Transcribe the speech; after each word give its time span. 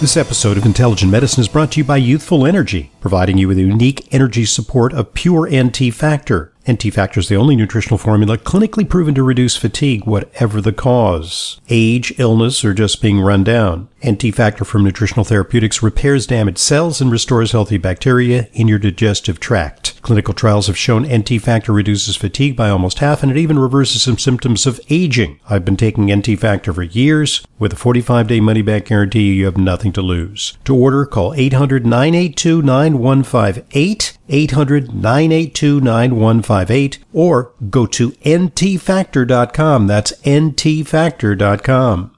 This 0.00 0.16
episode 0.16 0.56
of 0.56 0.64
Intelligent 0.64 1.10
Medicine 1.10 1.40
is 1.40 1.48
brought 1.48 1.72
to 1.72 1.80
you 1.80 1.84
by 1.84 1.96
Youthful 1.96 2.46
Energy, 2.46 2.92
providing 3.00 3.36
you 3.36 3.48
with 3.48 3.58
unique 3.58 4.06
energy 4.14 4.44
support 4.44 4.92
of 4.92 5.12
pure 5.12 5.48
NT 5.50 5.92
Factor. 5.92 6.52
NT 6.70 6.94
Factor 6.94 7.18
is 7.18 7.26
the 7.26 7.34
only 7.34 7.56
nutritional 7.56 7.98
formula 7.98 8.38
clinically 8.38 8.88
proven 8.88 9.12
to 9.16 9.24
reduce 9.24 9.56
fatigue, 9.56 10.06
whatever 10.06 10.60
the 10.60 10.72
cause. 10.72 11.60
Age, 11.68 12.14
illness, 12.16 12.64
or 12.64 12.74
just 12.74 13.02
being 13.02 13.20
run 13.20 13.42
down. 13.42 13.88
NT 14.08 14.32
Factor 14.36 14.64
from 14.64 14.84
Nutritional 14.84 15.24
Therapeutics 15.24 15.82
repairs 15.82 16.28
damaged 16.28 16.58
cells 16.58 17.00
and 17.00 17.10
restores 17.10 17.50
healthy 17.50 17.76
bacteria 17.76 18.48
in 18.52 18.68
your 18.68 18.78
digestive 18.78 19.40
tract. 19.40 19.97
Clinical 20.02 20.34
trials 20.34 20.66
have 20.66 20.76
shown 20.76 21.06
NT 21.06 21.40
Factor 21.40 21.72
reduces 21.72 22.16
fatigue 22.16 22.56
by 22.56 22.68
almost 22.70 22.98
half 23.00 23.22
and 23.22 23.32
it 23.32 23.38
even 23.38 23.58
reverses 23.58 24.02
some 24.02 24.18
symptoms 24.18 24.66
of 24.66 24.80
aging. 24.90 25.40
I've 25.48 25.64
been 25.64 25.76
taking 25.76 26.12
NT 26.12 26.38
Factor 26.38 26.72
for 26.72 26.82
years. 26.82 27.44
With 27.58 27.72
a 27.72 27.76
45 27.76 28.28
day 28.28 28.40
money 28.40 28.62
back 28.62 28.86
guarantee, 28.86 29.32
you 29.34 29.44
have 29.46 29.56
nothing 29.56 29.92
to 29.92 30.02
lose. 30.02 30.56
To 30.64 30.74
order, 30.74 31.04
call 31.06 31.34
800 31.34 31.84
982 31.84 32.62
9158. 32.62 34.18
800 34.28 34.94
982 34.94 35.80
9158 35.80 36.98
or 37.12 37.52
go 37.70 37.86
to 37.86 38.10
ntfactor.com. 38.10 39.86
That's 39.86 40.12
ntfactor.com. 40.22 42.17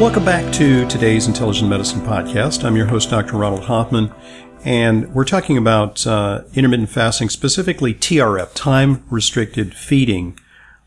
Welcome 0.00 0.24
back 0.24 0.52
to 0.54 0.86
today's 0.88 1.28
Intelligent 1.28 1.70
Medicine 1.70 2.00
Podcast. 2.00 2.64
I'm 2.64 2.74
your 2.74 2.86
host, 2.86 3.10
Dr. 3.10 3.36
Ronald 3.36 3.62
Hoffman, 3.62 4.12
and 4.64 5.14
we're 5.14 5.24
talking 5.24 5.56
about 5.56 6.04
uh, 6.04 6.42
intermittent 6.52 6.90
fasting, 6.90 7.28
specifically 7.28 7.94
TRF, 7.94 8.52
time 8.54 9.04
restricted 9.08 9.72
feeding. 9.72 10.36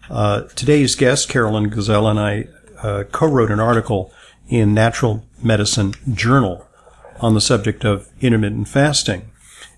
Uh, 0.10 0.42
today's 0.56 0.96
guest, 0.96 1.30
Karolyn 1.30 1.68
Gazella, 1.74 2.12
and 2.12 2.20
I 2.20 2.48
uh, 2.86 3.04
co 3.06 3.28
wrote 3.28 3.50
an 3.50 3.62
article 3.62 4.14
in 4.50 4.74
Natural 4.74 5.24
Medicine 5.42 5.94
Journal 6.14 6.68
on 7.22 7.34
the 7.34 7.42
subject 7.42 7.86
of 7.86 8.10
intermittent 8.20 8.68
fasting. 8.68 9.32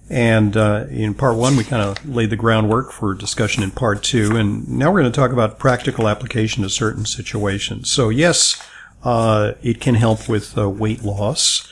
And 0.09 0.58
uh, 0.58 0.86
in 0.89 1.14
part 1.14 1.38
one, 1.38 1.55
we 1.55 1.64
kind 1.64 1.83
of 1.83 2.03
laid 2.03 2.31
the 2.31 2.36
groundwork 2.36 2.91
for 2.91 3.14
discussion 3.14 3.61
in 3.61 3.69
part 3.69 4.02
two. 4.02 4.36
And 4.36 4.67
now 4.67 4.91
we're 4.91 5.02
going 5.02 5.11
to 5.11 5.16
talk 5.16 5.31
about 5.31 5.59
practical 5.59 6.08
application 6.08 6.64
to 6.64 6.69
certain 6.69 7.05
situations. 7.05 7.91
So, 7.91 8.09
yes, 8.09 8.59
uh, 9.03 9.53
it 9.61 9.80
can 9.80 9.95
help 9.95 10.28
with 10.28 10.58
uh, 10.58 10.69
weight 10.69 11.03
loss, 11.03 11.67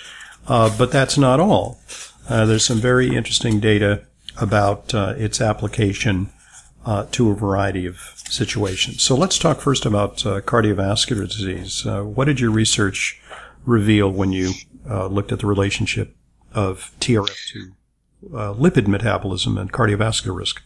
uh, 0.48 0.76
but 0.78 0.92
that's 0.92 1.18
not 1.18 1.40
all. 1.40 1.80
Uh, 2.30 2.46
there's 2.46 2.66
some 2.66 2.80
very 2.80 3.16
interesting 3.16 3.60
data 3.60 4.04
about 4.40 4.94
uh, 4.94 5.14
its 5.18 5.42
application 5.42 6.30
to 7.12 7.30
a 7.30 7.36
variety 7.36 7.86
of 7.86 7.98
situations. 8.30 9.04
So 9.04 9.14
let's 9.14 9.38
talk 9.38 9.60
first 9.60 9.86
about 9.86 10.20
cardiovascular 10.20 11.28
disease. 11.28 11.84
what 11.86 12.26
did 12.26 12.40
your 12.40 12.50
research 12.50 13.22
reveal 13.66 14.10
when 14.10 14.32
you 14.32 14.54
looked 14.86 15.34
at 15.34 15.40
the 15.40 15.48
relationship 15.48 16.16
of 16.54 16.94
TRF 17.02 17.52
to 17.52 17.74
lipid 18.32 18.88
metabolism 18.88 19.58
and 19.58 19.74
cardiovascular 19.74 20.34
risk? 20.34 20.62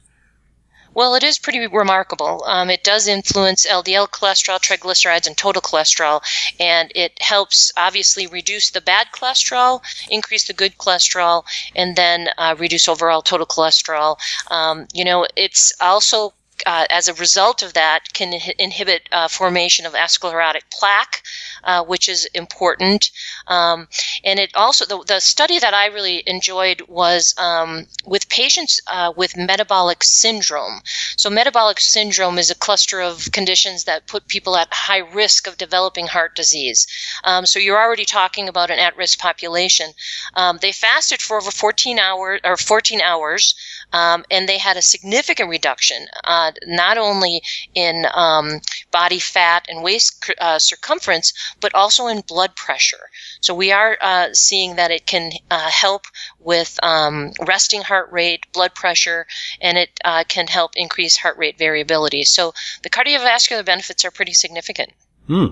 Well, 0.93 1.15
it 1.15 1.23
is 1.23 1.39
pretty 1.39 1.65
remarkable. 1.67 2.43
Um, 2.45 2.69
it 2.69 2.83
does 2.83 3.07
influence 3.07 3.65
LDL 3.65 4.09
cholesterol, 4.09 4.59
triglycerides, 4.59 5.25
and 5.25 5.37
total 5.37 5.61
cholesterol, 5.61 6.21
and 6.59 6.91
it 6.93 7.13
helps 7.21 7.71
obviously 7.77 8.27
reduce 8.27 8.71
the 8.71 8.81
bad 8.81 9.07
cholesterol, 9.13 9.81
increase 10.09 10.47
the 10.47 10.53
good 10.53 10.77
cholesterol, 10.77 11.45
and 11.75 11.95
then 11.95 12.29
uh, 12.37 12.55
reduce 12.59 12.89
overall 12.89 13.21
total 13.21 13.45
cholesterol. 13.45 14.17
Um, 14.49 14.87
you 14.93 15.05
know, 15.05 15.25
it's 15.37 15.73
also 15.79 16.33
uh, 16.65 16.85
as 16.89 17.07
a 17.07 17.13
result 17.13 17.61
of 17.61 17.73
that, 17.73 18.13
can 18.13 18.33
inhibit 18.59 19.07
uh, 19.11 19.27
formation 19.27 19.85
of 19.85 19.93
atherosclerotic 19.93 20.63
plaque, 20.71 21.23
uh, 21.63 21.83
which 21.83 22.09
is 22.09 22.25
important. 22.33 23.11
Um, 23.47 23.87
and 24.23 24.39
it 24.39 24.55
also, 24.55 24.85
the, 24.85 25.03
the, 25.03 25.19
study 25.19 25.59
that 25.59 25.73
I 25.73 25.87
really 25.87 26.23
enjoyed 26.27 26.81
was 26.87 27.35
um, 27.37 27.87
with 28.05 28.29
patients 28.29 28.79
uh, 28.87 29.13
with 29.15 29.37
metabolic 29.37 30.03
syndrome. 30.03 30.81
So, 31.17 31.29
metabolic 31.29 31.79
syndrome 31.79 32.37
is 32.37 32.49
a 32.49 32.55
cluster 32.55 33.01
of 33.01 33.31
conditions 33.31 33.83
that 33.85 34.07
put 34.07 34.27
people 34.27 34.55
at 34.57 34.73
high 34.73 34.97
risk 34.99 35.47
of 35.47 35.57
developing 35.57 36.07
heart 36.07 36.35
disease. 36.35 36.87
Um, 37.23 37.45
so, 37.45 37.59
you're 37.59 37.81
already 37.81 38.05
talking 38.05 38.49
about 38.49 38.71
an 38.71 38.79
at 38.79 38.97
risk 38.97 39.19
population. 39.19 39.93
Um, 40.33 40.57
they 40.61 40.71
fasted 40.71 41.21
for 41.21 41.37
over 41.37 41.51
14 41.51 41.99
hours 41.99 42.41
or 42.43 42.57
14 42.57 43.01
hours. 43.01 43.55
Um, 43.93 44.23
and 44.31 44.47
they 44.47 44.57
had 44.57 44.77
a 44.77 44.81
significant 44.81 45.49
reduction, 45.49 46.05
uh, 46.23 46.51
not 46.65 46.97
only 46.97 47.41
in 47.73 48.05
um, 48.13 48.61
body 48.91 49.19
fat 49.19 49.65
and 49.69 49.83
waist 49.83 50.31
uh, 50.39 50.59
circumference, 50.59 51.33
but 51.59 51.73
also 51.75 52.07
in 52.07 52.21
blood 52.21 52.55
pressure. 52.55 53.09
So 53.41 53.53
we 53.53 53.71
are 53.71 53.97
uh, 54.01 54.29
seeing 54.33 54.75
that 54.75 54.91
it 54.91 55.05
can 55.05 55.31
uh, 55.49 55.69
help 55.69 56.05
with 56.39 56.79
um, 56.83 57.31
resting 57.45 57.81
heart 57.81 58.11
rate, 58.11 58.45
blood 58.53 58.75
pressure, 58.75 59.25
and 59.59 59.77
it 59.77 59.99
uh, 60.05 60.23
can 60.27 60.47
help 60.47 60.71
increase 60.75 61.17
heart 61.17 61.37
rate 61.37 61.57
variability. 61.57 62.23
So 62.23 62.53
the 62.83 62.89
cardiovascular 62.89 63.65
benefits 63.65 64.05
are 64.05 64.11
pretty 64.11 64.33
significant. 64.33 64.91
Hmm, 65.27 65.47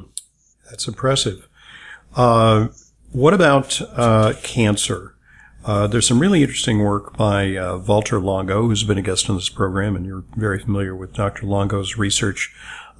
that's 0.69 0.87
impressive. 0.87 1.47
Uh, 2.15 2.69
what 3.11 3.33
about 3.33 3.81
cancer? 4.43 5.15
Uh, 5.69 5.85
there's 5.85 6.07
some 6.07 6.17
really 6.17 6.41
interesting 6.41 6.79
work 6.79 7.15
by 7.15 7.55
uh, 7.55 7.77
Valter 7.77 8.19
Longo, 8.19 8.63
who's 8.63 8.83
been 8.83 8.97
a 8.97 9.03
guest 9.03 9.29
on 9.29 9.35
this 9.35 9.49
program, 9.49 9.95
and 9.95 10.03
you're 10.03 10.23
very 10.35 10.57
familiar 10.57 10.95
with 10.95 11.13
Dr. 11.13 11.45
Longo's 11.45 11.95
research, 11.95 12.51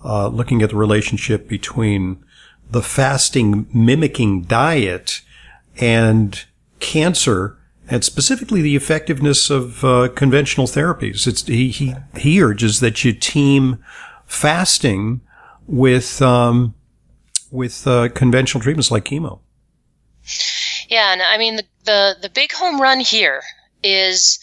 uh, 0.06 0.28
looking 0.28 0.62
at 0.62 0.69
the 0.69 0.75
relationship 0.75 1.47
between 1.47 2.24
the 2.69 2.84
fasting 2.84 3.66
mimicking 3.74 4.44
diet 4.44 5.22
and 5.78 6.46
cancer, 6.79 7.58
and 7.88 8.03
specifically 8.03 8.62
the 8.62 8.75
effectiveness 8.75 9.50
of 9.50 9.84
uh, 9.84 10.09
conventional 10.09 10.68
therapies. 10.68 11.25
It's, 11.25 11.47
he, 11.47 11.69
he, 11.69 11.96
he 12.18 12.40
urges 12.40 12.81
that 12.81 13.03
you 13.03 13.13
team 13.13 13.84
fasting 14.28 15.22
with 15.66 16.22
um, 16.22 16.75
with 17.50 17.88
uh, 17.88 18.09
conventional 18.09 18.62
treatments 18.62 18.91
like 18.91 19.06
chemo. 19.06 19.40
Yeah, 20.90 21.14
and 21.14 21.22
I 21.22 21.38
mean 21.38 21.56
the 21.56 21.66
the, 21.86 22.18
the 22.22 22.30
big 22.30 22.52
home 22.52 22.82
run 22.82 23.00
here 23.00 23.44
is 23.84 24.40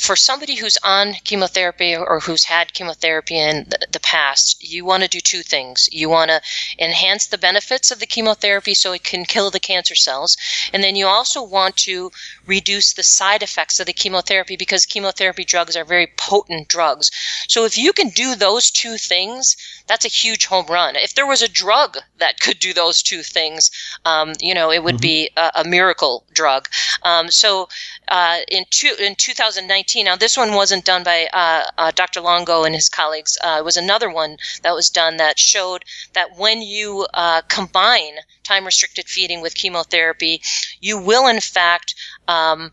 for 0.00 0.16
somebody 0.16 0.54
who's 0.54 0.78
on 0.82 1.12
chemotherapy 1.24 1.94
or 1.94 2.20
who's 2.20 2.44
had 2.44 2.72
chemotherapy 2.72 3.38
in 3.38 3.66
the, 3.68 3.86
the 3.92 4.00
past, 4.00 4.56
you 4.64 4.82
want 4.82 5.02
to 5.02 5.08
do 5.10 5.20
two 5.20 5.42
things. 5.42 5.90
You 5.92 6.08
want 6.08 6.30
to 6.30 6.40
enhance 6.78 7.26
the 7.26 7.36
benefits 7.36 7.90
of 7.90 8.00
the 8.00 8.06
chemotherapy 8.06 8.72
so 8.72 8.92
it 8.92 9.04
can 9.04 9.26
kill 9.26 9.50
the 9.50 9.60
cancer 9.60 9.94
cells. 9.94 10.38
And 10.72 10.82
then 10.82 10.96
you 10.96 11.06
also 11.06 11.42
want 11.42 11.76
to 11.88 12.10
reduce 12.46 12.94
the 12.94 13.02
side 13.02 13.42
effects 13.42 13.78
of 13.78 13.84
the 13.84 13.92
chemotherapy 13.92 14.56
because 14.56 14.86
chemotherapy 14.86 15.44
drugs 15.44 15.76
are 15.76 15.84
very 15.84 16.06
potent 16.16 16.68
drugs. 16.68 17.10
So 17.46 17.66
if 17.66 17.76
you 17.76 17.92
can 17.92 18.08
do 18.08 18.34
those 18.34 18.70
two 18.70 18.96
things, 18.96 19.54
that's 19.90 20.04
a 20.04 20.08
huge 20.08 20.46
home 20.46 20.66
run. 20.68 20.94
If 20.94 21.14
there 21.14 21.26
was 21.26 21.42
a 21.42 21.48
drug 21.48 21.98
that 22.18 22.38
could 22.38 22.60
do 22.60 22.72
those 22.72 23.02
two 23.02 23.24
things, 23.24 23.72
um, 24.04 24.34
you 24.40 24.54
know, 24.54 24.70
it 24.70 24.84
would 24.84 24.98
mm-hmm. 24.98 25.02
be 25.02 25.30
a, 25.36 25.50
a, 25.56 25.64
miracle 25.64 26.24
drug. 26.32 26.68
Um, 27.02 27.28
so 27.28 27.68
uh, 28.06 28.38
in, 28.46 28.66
two, 28.70 28.94
in 29.00 29.16
2019, 29.16 30.04
now 30.04 30.14
this 30.14 30.36
one 30.36 30.54
wasn't 30.54 30.84
done 30.84 31.02
by 31.02 31.28
uh, 31.32 31.64
uh, 31.76 31.90
Dr. 31.90 32.20
Longo 32.20 32.62
and 32.62 32.72
his 32.72 32.88
colleagues. 32.88 33.36
Uh, 33.42 33.56
it 33.58 33.64
was 33.64 33.76
another 33.76 34.08
one 34.08 34.36
that 34.62 34.76
was 34.76 34.90
done 34.90 35.16
that 35.16 35.40
showed 35.40 35.84
that 36.12 36.38
when 36.38 36.62
you 36.62 37.08
uh, 37.12 37.42
combine 37.48 38.14
time 38.44 38.64
restricted 38.64 39.08
feeding 39.08 39.40
with 39.40 39.56
chemotherapy, 39.56 40.40
you 40.80 40.98
will 40.98 41.26
in 41.26 41.40
fact 41.40 41.96
um, 42.28 42.70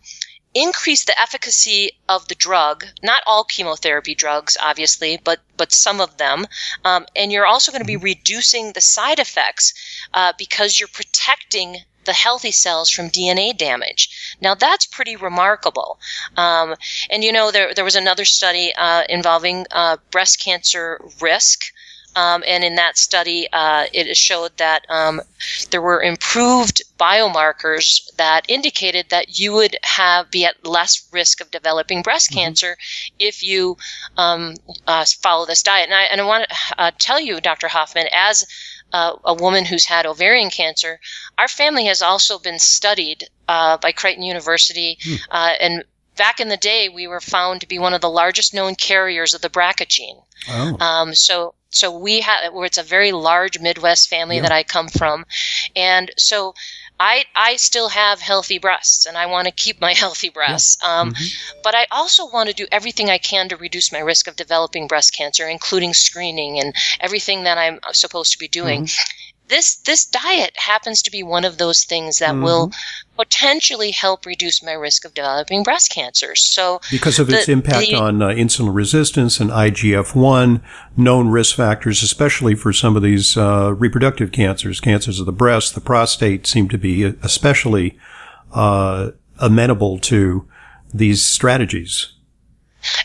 increase 0.54 1.04
the 1.04 1.20
efficacy 1.20 1.92
of 2.08 2.28
the 2.28 2.36
drug. 2.36 2.86
Not 3.04 3.24
all 3.26 3.44
chemotherapy 3.44 4.16
drugs, 4.16 4.58
obviously, 4.62 5.20
but 5.24 5.40
but 5.56 5.72
some 5.72 6.00
of 6.02 6.18
them. 6.18 6.46
Um, 6.84 7.06
and 7.16 7.32
you're 7.32 7.46
also 7.46 7.72
going 7.72 7.82
to 7.82 7.86
be 7.86 7.96
mm-hmm. 7.96 8.04
reducing 8.04 8.74
the 8.74 8.82
side 8.82 9.20
effects 9.20 9.74
uh, 10.14 10.34
because 10.38 10.80
you're 10.80 10.90
protecting 10.90 11.78
the 12.08 12.14
healthy 12.14 12.52
cells 12.52 12.90
from 12.90 13.10
DNA 13.10 13.56
damage. 13.56 14.36
Now 14.42 14.56
that's 14.56 14.86
pretty 14.88 15.16
remarkable. 15.16 16.00
Um, 16.38 16.76
and 17.10 17.24
you 17.24 17.32
know, 17.32 17.52
there, 17.52 17.74
there 17.76 17.84
was 17.84 17.98
another 17.98 18.26
study 18.26 18.74
uh, 18.76 19.04
involving 19.10 19.68
uh, 19.72 19.98
breast 20.10 20.40
cancer 20.40 21.00
risk. 21.22 21.66
Um, 22.18 22.44
and 22.48 22.64
in 22.64 22.76
that 22.76 22.98
study, 22.98 23.48
uh, 23.54 23.86
it 23.94 24.18
showed 24.18 24.58
that 24.58 24.88
um, 24.90 25.22
there 25.70 25.84
were 25.84 26.02
improved 26.02 26.82
biomarkers 27.00 28.12
that 28.16 28.50
indicated 28.50 29.06
that 29.10 29.38
you 29.38 29.54
would 29.54 29.78
have 29.84 30.32
be 30.32 30.44
at 30.44 30.66
less 30.66 31.08
risk 31.12 31.42
of 31.42 31.52
developing 31.52 32.02
breast 32.02 32.32
mm-hmm. 32.32 32.40
cancer 32.40 32.76
if 33.20 33.44
you 33.44 33.78
um, 34.18 34.56
uh, 34.88 35.06
follow 35.22 35.46
this 35.46 35.62
diet. 35.62 35.86
And 35.86 35.94
I, 35.94 36.04
and 36.06 36.20
I 36.20 36.26
want 36.26 36.50
to 36.50 36.56
uh, 36.82 36.92
tell 36.98 37.20
you, 37.20 37.40
Dr. 37.40 37.68
Hoffman, 37.68 38.08
as 38.12 38.48
uh, 38.92 39.14
a 39.24 39.36
woman 39.36 39.64
who's 39.64 39.86
had 39.86 40.08
ovarian 40.08 40.50
cancer, 40.50 41.00
our 41.38 41.48
family 41.48 41.86
has 41.86 42.02
also 42.02 42.40
been 42.40 42.58
studied 42.58 43.26
uh, 43.48 43.78
by 43.78 43.92
Creighton 43.92 44.24
University 44.24 44.98
mm. 45.04 45.20
and 45.60 45.84
back 46.16 46.40
in 46.40 46.50
the 46.50 46.58
day, 46.58 46.90
we 46.90 47.06
were 47.06 47.22
found 47.22 47.62
to 47.62 47.68
be 47.68 47.78
one 47.78 47.94
of 47.94 48.02
the 48.02 48.10
largest 48.10 48.56
known 48.56 48.74
carriers 48.74 49.36
of 49.36 49.42
the 49.42 49.50
BRCA 49.52 49.88
gene. 49.88 50.18
Oh. 50.50 50.78
Um, 50.80 51.14
so 51.14 51.54
so 51.70 51.92
we 51.98 52.22
have 52.22 52.54
where 52.54 52.66
it's 52.66 52.78
a 52.78 52.84
very 52.84 53.12
large 53.12 53.60
Midwest 53.60 54.10
family 54.10 54.38
Yeah. 54.38 54.44
that 54.44 54.52
I 54.52 54.64
come 54.64 54.88
from, 54.90 55.26
and 55.76 56.12
so 56.18 56.54
I 57.00 57.26
I 57.36 57.58
still 57.58 57.90
have 57.90 58.20
healthy 58.22 58.58
breasts, 58.58 59.06
and 59.06 59.18
I 59.18 59.26
want 59.28 59.46
to 59.46 59.52
keep 59.52 59.80
my 59.80 59.94
healthy 60.04 60.30
breasts. 60.30 60.78
Um, 60.84 61.14
Mhm. 61.14 61.30
But 61.64 61.76
I 61.76 61.86
also 61.92 62.26
want 62.26 62.50
to 62.50 62.54
do 62.56 62.68
everything 62.72 63.10
I 63.10 63.18
can 63.20 63.50
to 63.50 63.58
reduce 63.58 63.92
my 63.92 64.00
risk 64.00 64.28
of 64.28 64.36
developing 64.36 64.88
breast 64.88 65.14
cancer, 65.14 65.48
including 65.48 65.94
screening 65.94 66.60
and 66.60 66.74
everything 67.00 67.44
that 67.44 67.58
I'm 67.58 67.80
supposed 67.94 68.32
to 68.34 68.40
be 68.40 68.48
doing. 68.48 68.86
Mm-hmm. 68.86 69.48
This 69.48 69.76
this 69.76 70.06
diet 70.06 70.58
happens 70.58 71.02
to 71.04 71.12
be 71.12 71.24
one 71.24 71.46
of 71.46 71.58
those 71.58 71.84
things 71.86 72.20
that 72.20 72.36
will 72.36 72.72
potentially 73.18 73.92
help 73.92 74.26
reduce 74.26 74.64
my 74.64 74.72
risk 74.72 75.04
of 75.04 75.14
developing 75.14 75.64
breast 75.64 75.92
cancer. 75.92 76.36
So 76.36 76.80
because 76.92 77.20
of 77.20 77.30
its 77.30 77.50
impact 77.50 77.88
the- 77.88 77.96
on 77.96 78.22
uh, 78.22 78.28
insulin 78.30 78.74
resistance 78.74 79.40
and 79.40 79.50
IGF-1, 79.50 80.62
known 80.96 81.30
risk 81.30 81.56
factors, 81.56 82.02
especially 82.04 82.56
for 82.56 82.72
some 82.72 82.96
of 82.96 83.02
these 83.02 83.36
uh, 83.36 83.74
reproductive 83.74 84.32
cancers, 84.32 84.80
cancers 84.80 85.20
of 85.20 85.26
the 85.26 85.32
breast, 85.32 85.76
the 85.76 85.82
prostate, 85.82 86.48
seem 86.48 86.70
to 86.70 86.78
be 86.78 87.04
especially 87.04 87.98
uh, 88.54 89.12
amenable 89.40 90.00
to 90.00 90.48
these 90.94 91.24
strategies. 91.24 92.14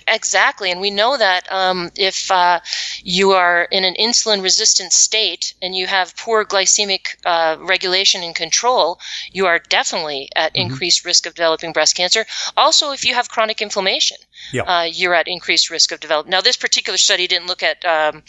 Exactly, 0.09 0.71
and 0.71 0.81
we 0.81 0.91
know 0.91 1.17
that 1.17 1.51
um, 1.53 1.91
if 1.97 2.31
uh, 2.31 2.61
you 3.03 3.33
are 3.33 3.65
in 3.71 3.85
an 3.85 3.95
insulin-resistant 3.95 4.93
state 4.93 5.55
and 5.63 5.75
you 5.77 5.87
have 5.87 6.17
poor 6.17 6.45
glycemic 6.45 7.17
uh, 7.25 7.57
regulation 7.61 8.23
and 8.23 8.35
control, 8.35 8.99
you 9.33 9.47
are 9.47 9.59
definitely 9.59 10.29
at 10.37 10.55
increased 10.55 11.05
risk 11.05 11.27
of 11.27 11.35
developing 11.35 11.73
breast 11.73 11.97
cancer. 11.97 12.27
Also, 12.57 12.93
if 12.93 13.05
you 13.05 13.15
have 13.15 13.29
chronic 13.29 13.63
inflammation, 13.63 14.17
Yeah. 14.53 14.63
uh, 14.63 14.83
you're 14.83 15.15
at 15.15 15.29
increased 15.29 15.71
risk 15.71 15.93
of 15.93 16.01
developing. 16.01 16.31
Now, 16.31 16.41
this 16.41 16.57
particular 16.57 16.99
study 16.99 17.27
didn't 17.27 17.47
look 17.47 17.63
at 17.63 17.85
um, 17.85 18.23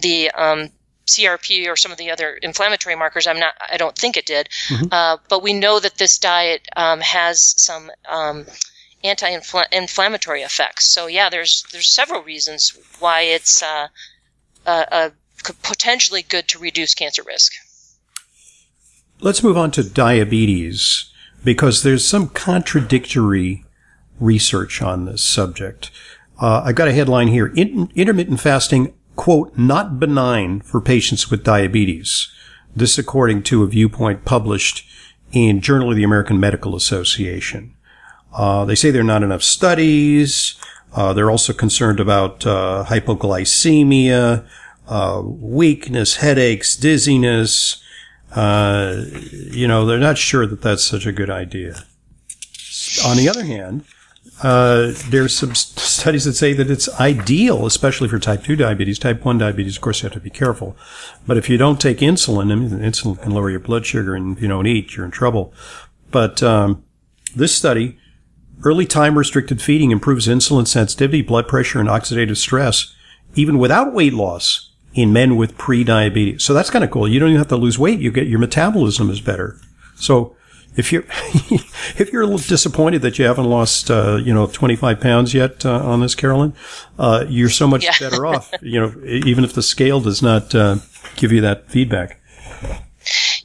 the 0.00 0.30
um, 0.32 0.70
CRP 1.06 1.66
or 1.68 1.76
some 1.76 1.92
of 1.92 1.98
the 1.98 2.10
other 2.10 2.34
inflammatory 2.42 2.94
markers. 2.94 3.26
I'm 3.26 3.38
not. 3.38 3.54
I 3.60 3.76
don't 3.76 3.96
think 3.96 4.16
it 4.16 4.26
did. 4.26 4.48
Uh, 4.92 5.16
but 5.28 5.42
we 5.42 5.52
know 5.52 5.80
that 5.80 5.96
this 5.98 6.18
diet 6.18 6.62
um, 6.76 7.00
has 7.00 7.54
some 7.60 7.90
um, 8.08 8.46
anti-inflammatory 9.02 10.42
effects. 10.42 10.86
So 10.86 11.06
yeah, 11.06 11.30
there's 11.30 11.64
there's 11.72 11.88
several 11.88 12.22
reasons 12.22 12.76
why 12.98 13.22
it's 13.22 13.62
uh, 13.62 13.88
potentially 15.62 16.22
good 16.22 16.48
to 16.48 16.58
reduce 16.58 16.94
cancer 16.94 17.22
risk. 17.22 17.52
Let's 19.20 19.42
move 19.42 19.56
on 19.56 19.70
to 19.72 19.82
diabetes 19.82 21.10
because 21.44 21.82
there's 21.82 22.06
some 22.06 22.28
contradictory 22.28 23.64
research 24.18 24.82
on 24.82 25.04
this 25.04 25.22
subject. 25.22 25.90
Uh, 26.40 26.62
I've 26.64 26.74
got 26.74 26.88
a 26.88 26.92
headline 26.92 27.28
here. 27.28 27.48
In- 27.48 27.90
intermittent 27.94 28.40
fasting, 28.40 28.94
quote, 29.16 29.56
not 29.58 30.00
benign 30.00 30.60
for 30.60 30.80
patients 30.80 31.30
with 31.30 31.44
diabetes. 31.44 32.30
This 32.74 32.98
according 32.98 33.42
to 33.44 33.62
a 33.62 33.66
viewpoint 33.66 34.24
published 34.24 34.86
in 35.32 35.60
Journal 35.60 35.90
of 35.90 35.96
the 35.96 36.04
American 36.04 36.40
Medical 36.40 36.74
Association. 36.74 37.74
Uh, 38.32 38.64
they 38.64 38.74
say 38.74 38.90
there 38.90 39.00
are 39.00 39.04
not 39.04 39.22
enough 39.22 39.42
studies. 39.42 40.54
Uh, 40.92 41.12
they're 41.12 41.30
also 41.30 41.52
concerned 41.52 42.00
about 42.00 42.46
uh, 42.46 42.84
hypoglycemia, 42.88 44.46
uh, 44.88 45.22
weakness, 45.24 46.16
headaches, 46.16 46.76
dizziness. 46.76 47.82
Uh, 48.34 49.04
you 49.30 49.66
know, 49.66 49.86
they're 49.86 49.98
not 49.98 50.18
sure 50.18 50.46
that 50.46 50.62
that's 50.62 50.84
such 50.84 51.06
a 51.06 51.12
good 51.12 51.30
idea. 51.30 51.84
On 53.04 53.16
the 53.16 53.28
other 53.28 53.44
hand, 53.44 53.84
uh, 54.42 54.92
there's 55.08 55.36
some 55.36 55.54
studies 55.54 56.24
that 56.24 56.32
say 56.32 56.52
that 56.52 56.70
it's 56.70 56.88
ideal, 57.00 57.66
especially 57.66 58.08
for 58.08 58.18
type 58.18 58.44
2 58.44 58.56
diabetes. 58.56 58.98
Type 58.98 59.24
1 59.24 59.38
diabetes, 59.38 59.76
of 59.76 59.82
course, 59.82 60.02
you 60.02 60.06
have 60.06 60.14
to 60.14 60.20
be 60.20 60.30
careful. 60.30 60.76
But 61.26 61.36
if 61.36 61.50
you 61.50 61.56
don't 61.56 61.80
take 61.80 61.98
insulin, 61.98 62.50
I 62.50 62.54
mean, 62.54 62.70
insulin 62.70 63.20
can 63.20 63.32
lower 63.32 63.50
your 63.50 63.60
blood 63.60 63.84
sugar, 63.84 64.14
and 64.14 64.36
if 64.36 64.42
you 64.42 64.48
don't 64.48 64.66
eat, 64.66 64.96
you're 64.96 65.04
in 65.04 65.10
trouble. 65.10 65.52
But 66.10 66.42
um, 66.42 66.82
this 67.36 67.54
study, 67.54 67.98
early 68.64 68.86
time 68.86 69.16
restricted 69.18 69.60
feeding 69.62 69.90
improves 69.90 70.26
insulin 70.28 70.66
sensitivity, 70.66 71.22
blood 71.22 71.48
pressure, 71.48 71.80
and 71.80 71.88
oxidative 71.88 72.36
stress, 72.36 72.94
even 73.34 73.58
without 73.58 73.92
weight 73.94 74.12
loss 74.14 74.70
in 74.94 75.12
men 75.12 75.36
with 75.36 75.56
pre-diabetes. 75.56 76.42
So 76.42 76.52
that's 76.52 76.70
kind 76.70 76.84
of 76.84 76.90
cool. 76.90 77.06
You 77.08 77.20
don't 77.20 77.28
even 77.30 77.38
have 77.38 77.48
to 77.48 77.56
lose 77.56 77.78
weight. 77.78 78.00
You 78.00 78.10
get 78.10 78.26
your 78.26 78.38
metabolism 78.40 79.08
is 79.10 79.20
better. 79.20 79.56
So 79.94 80.36
if 80.76 80.92
you're 80.92 81.04
if 81.96 82.10
you're 82.12 82.22
a 82.22 82.26
little 82.26 82.38
disappointed 82.38 83.02
that 83.02 83.18
you 83.18 83.24
haven't 83.24 83.44
lost 83.48 83.90
uh, 83.90 84.16
you 84.22 84.32
know 84.34 84.46
25 84.46 85.00
pounds 85.00 85.32
yet 85.34 85.64
uh, 85.64 85.80
on 85.84 86.00
this, 86.00 86.14
Karolyn, 86.14 86.54
uh, 86.98 87.24
you're 87.28 87.48
so 87.50 87.66
much 87.66 87.84
Yeah. 87.84 88.08
better 88.10 88.26
off. 88.26 88.52
You 88.62 88.80
know, 88.80 88.94
even 89.04 89.44
if 89.44 89.52
the 89.52 89.62
scale 89.62 90.00
does 90.00 90.22
not 90.22 90.54
uh, 90.54 90.76
give 91.16 91.32
you 91.32 91.40
that 91.40 91.70
feedback. 91.70 92.19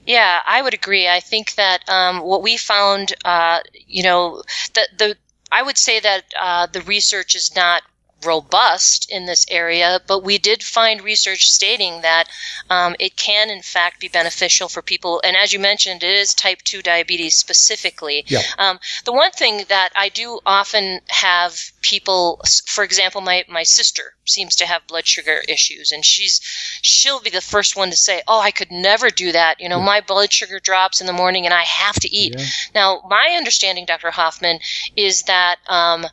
Yeah, 0.06 0.42
I 0.46 0.62
would 0.62 0.74
agree. 0.74 1.08
I 1.08 1.20
think 1.20 1.56
that 1.56 1.88
um, 1.90 2.20
what 2.22 2.42
we 2.44 2.58
found, 2.58 3.14
uh, 3.26 3.62
you 3.74 4.04
know, 4.04 4.44
the 4.74 4.88
the 4.98 5.18
I 5.52 5.62
would 5.64 5.78
say 5.78 6.00
that 6.00 6.26
uh, 6.40 6.68
the 6.68 6.82
research 6.82 7.36
is 7.36 7.56
not 7.56 7.84
robust 8.26 9.10
in 9.12 9.26
this 9.26 9.46
area, 9.50 10.00
but 10.08 10.24
we 10.24 10.38
did 10.38 10.64
find 10.64 11.02
research 11.02 11.50
stating 11.50 12.02
that 12.02 12.28
um, 12.70 12.96
it 13.00 13.16
can, 13.16 13.50
in 13.50 13.62
fact, 13.62 14.00
be 14.00 14.08
beneficial 14.08 14.68
for 14.68 14.82
people. 14.82 15.22
And 15.24 15.36
as 15.36 15.54
you 15.54 15.60
mentioned, 15.60 16.04
it 16.04 16.16
is 16.16 16.34
type 16.34 16.62
2 16.64 16.82
diabetes 16.82 17.36
specifically. 17.36 18.26
Yeah. 18.28 18.42
Um, 18.58 18.80
the 19.06 19.14
one 19.14 19.32
thing 19.32 19.66
that 19.70 19.90
I 19.96 20.10
do 20.10 20.40
often 20.46 21.02
have 21.08 21.72
people, 21.82 22.42
for 22.66 22.84
example, 22.84 23.22
my, 23.22 23.46
my 23.48 23.64
sister 23.64 24.16
seems 24.26 24.56
to 24.56 24.66
have 24.66 24.88
blood 24.88 25.06
sugar 25.06 25.42
issues, 25.48 25.92
and 25.92 26.04
she's 26.04 26.42
she'll 26.82 27.22
be 27.22 27.30
the 27.30 27.42
first 27.42 27.76
one 27.76 27.90
to 27.92 27.96
say, 27.96 28.22
"Oh, 28.28 28.40
I 28.40 28.52
could 28.52 28.72
never 28.72 29.10
do 29.10 29.32
that. 29.32 29.60
You 29.60 29.70
know, 29.70 29.80
my 29.80 30.02
blood 30.02 30.34
sugar 30.34 30.60
drops 30.60 31.00
in 31.00 31.08
the 31.08 31.14
morning, 31.14 31.46
and 31.46 31.54
I 31.54 31.64
have 31.64 31.96
to 31.96 32.10
eat." 32.10 32.36
Yeah. 32.38 32.46
Now, 32.74 33.02
my 33.08 33.36
understanding, 33.38 33.86
Dr. 33.86 34.12
Hoffman, 34.12 34.60
is 34.96 35.24
that 35.24 35.58
um, 35.68 36.06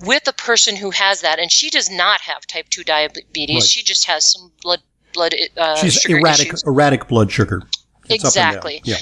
with 0.00 0.26
a 0.28 0.32
person 0.32 0.76
who 0.76 0.90
has 0.90 1.20
that, 1.22 1.38
and 1.38 1.50
she 1.50 1.70
does 1.70 1.90
not 1.90 2.20
have 2.22 2.46
type 2.46 2.68
two 2.70 2.84
diabetes, 2.84 3.54
Right. 3.56 3.62
she 3.62 3.82
just 3.82 4.06
has 4.06 4.30
some 4.32 4.52
blood 4.62 4.80
blood 5.12 5.32
uh, 5.56 5.76
She's 5.76 6.04
erratic, 6.06 6.48
issues. 6.48 6.64
erratic 6.64 7.06
blood 7.06 7.30
sugar. 7.30 7.62
It's 8.08 8.24
up 8.24 8.28
and 8.28 8.34
down. 8.34 8.48
Exactly. 8.48 8.80
Yeah. 8.84 8.96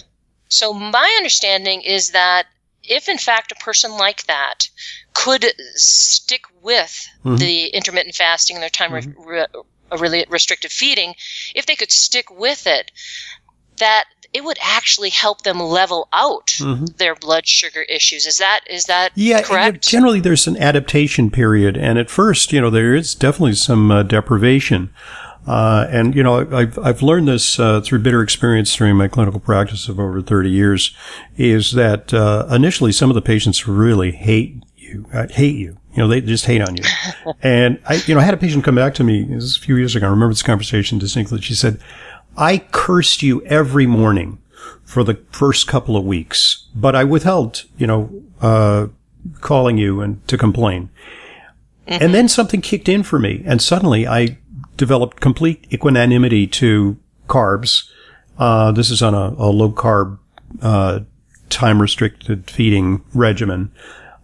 So 0.48 0.74
my 0.74 1.14
understanding 1.16 1.80
is 1.80 2.10
that 2.10 2.46
if 2.84 3.08
in 3.08 3.16
fact 3.16 3.50
a 3.52 3.54
person 3.54 3.92
like 3.92 4.24
that 4.24 4.68
could 5.14 5.46
stick 5.76 6.42
with 6.60 7.08
Mhm. 7.24 7.38
the 7.38 7.66
intermittent 7.68 8.14
fasting 8.14 8.56
and 8.56 8.62
their 8.62 8.68
time 8.70 8.92
re- 8.92 9.06
re- 9.16 9.46
really 9.98 10.26
restricted 10.28 10.70
feeding, 10.70 11.14
if 11.54 11.64
they 11.64 11.76
could 11.76 11.90
stick 11.92 12.30
with 12.30 12.66
it, 12.66 12.90
that 13.78 14.04
it 14.32 14.44
would 14.44 14.58
actually 14.62 15.10
help 15.10 15.42
them 15.42 15.60
level 15.60 16.08
out 16.12 16.46
Mhm. 16.60 16.96
their 16.96 17.14
blood 17.14 17.46
sugar 17.46 17.82
issues. 17.82 18.26
Is 18.26 18.38
that 18.38 18.60
is 18.68 18.84
that 18.86 19.12
Yeah, 19.14 19.36
yeah, 19.38 19.42
correct? 19.42 19.86
generally 19.88 20.20
there's 20.20 20.46
an 20.46 20.56
adaptation 20.56 21.30
period, 21.30 21.76
and 21.76 21.98
at 21.98 22.08
first, 22.10 22.52
you 22.52 22.60
know, 22.60 22.70
there 22.70 22.94
is 22.94 23.14
definitely 23.14 23.54
some 23.54 23.90
uh, 23.90 24.02
deprivation. 24.02 24.90
Uh, 25.46 25.86
and 25.90 26.14
you 26.14 26.22
know, 26.22 26.46
I've 26.56 26.78
I've 26.78 27.02
learned 27.02 27.26
this 27.28 27.58
uh, 27.58 27.80
through 27.80 27.98
bitter 27.98 28.22
experience 28.22 28.74
during 28.76 28.96
my 28.96 29.08
clinical 29.08 29.40
practice 29.40 29.88
of 29.88 29.98
over 29.98 30.22
30 30.22 30.48
years, 30.50 30.92
is 31.36 31.72
that 31.72 32.14
uh, 32.14 32.46
initially 32.50 32.92
some 32.92 33.10
of 33.10 33.14
the 33.16 33.22
patients 33.22 33.66
really 33.66 34.12
hate 34.12 34.62
you, 34.76 35.06
uh, 35.12 35.26
hate 35.28 35.56
you. 35.56 35.78
You 35.94 35.98
know, 36.04 36.08
they 36.08 36.20
just 36.22 36.46
hate 36.46 36.62
on 36.62 36.76
you. 36.76 36.84
and 37.42 37.78
I, 37.86 37.94
you 38.06 38.14
know, 38.14 38.20
I 38.20 38.24
had 38.24 38.32
a 38.34 38.38
patient 38.38 38.64
come 38.64 38.76
back 38.76 38.94
to 38.94 39.04
me 39.04 39.26
a 39.36 39.40
few 39.58 39.76
years 39.76 39.94
ago. 39.96 40.06
I 40.06 40.10
remember 40.10 40.32
this 40.32 40.42
conversation 40.42 40.98
distinctly. 40.98 41.40
She 41.42 41.54
said, 41.54 41.78
"I 42.36 42.58
cursed 42.58 43.22
you 43.22 43.42
every 43.46 43.86
morning." 43.86 44.38
For 44.84 45.02
the 45.02 45.18
first 45.32 45.66
couple 45.66 45.96
of 45.96 46.04
weeks, 46.04 46.66
but 46.74 46.94
I 46.94 47.02
withheld, 47.02 47.64
you 47.78 47.86
know, 47.86 48.10
uh, 48.42 48.88
calling 49.40 49.78
you 49.78 50.02
and 50.02 50.26
to 50.28 50.36
complain. 50.36 50.90
And 51.86 52.14
then 52.14 52.28
something 52.28 52.60
kicked 52.60 52.88
in 52.88 53.02
for 53.02 53.18
me, 53.18 53.42
and 53.46 53.60
suddenly 53.62 54.06
I 54.06 54.38
developed 54.76 55.20
complete 55.20 55.66
equanimity 55.72 56.46
to 56.46 56.96
carbs. 57.28 57.88
Uh, 58.38 58.72
this 58.72 58.90
is 58.90 59.02
on 59.02 59.14
a, 59.14 59.34
a 59.38 59.48
low 59.50 59.72
carb, 59.72 60.18
uh, 60.60 61.00
time 61.48 61.80
restricted 61.80 62.50
feeding 62.50 63.02
regimen. 63.14 63.72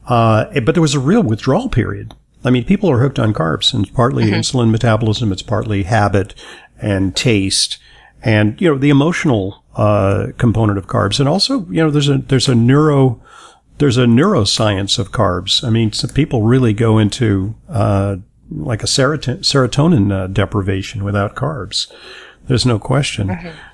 Uh, 0.07 0.47
but 0.61 0.75
there 0.75 0.83
was 0.83 0.95
a 0.95 1.01
real 1.01 1.23
withdrawal 1.23 1.69
period. 1.69 2.15
I 2.45 2.51
mean, 2.51 2.65
people 2.65 2.91
are 2.91 3.01
hooked 3.01 3.19
on 3.19 3.35
carbs, 3.35 3.75
and 3.75 3.87
it's 3.87 3.95
partly 3.95 4.25
insulin 4.25 4.71
metabolism, 4.71 5.33
it's 5.33 5.43
partly 5.43 5.83
habit 5.83 6.35
and 6.81 7.15
taste, 7.17 7.79
and 8.23 8.61
you 8.61 8.69
know 8.69 8.79
the 8.79 8.91
emotional 8.91 9.65
uh, 9.77 10.29
component 10.39 10.79
of 10.79 10.87
carbs, 10.87 11.21
and 11.21 11.29
also 11.29 11.67
you 11.67 11.83
know 11.83 11.91
there's 11.91 12.09
a 12.09 12.19
there's 12.19 12.49
a 12.49 12.55
neuro 12.55 13.21
there's 13.79 13.97
a 13.97 14.05
neuroscience 14.05 14.99
of 14.99 15.13
carbs. 15.13 15.65
I 15.65 15.71
mean, 15.71 15.93
some 15.93 16.11
people 16.11 16.43
really 16.43 16.73
go 16.73 16.99
into 16.99 17.55
uh, 17.69 18.17
like 18.51 18.83
a 18.83 18.87
serotonin, 18.87 19.39
serotonin 19.39 20.13
uh, 20.13 20.27
deprivation 20.27 21.05
without 21.05 21.37
carbs. 21.37 21.91
There's 22.47 22.67
no 22.67 22.79
question. 22.79 23.29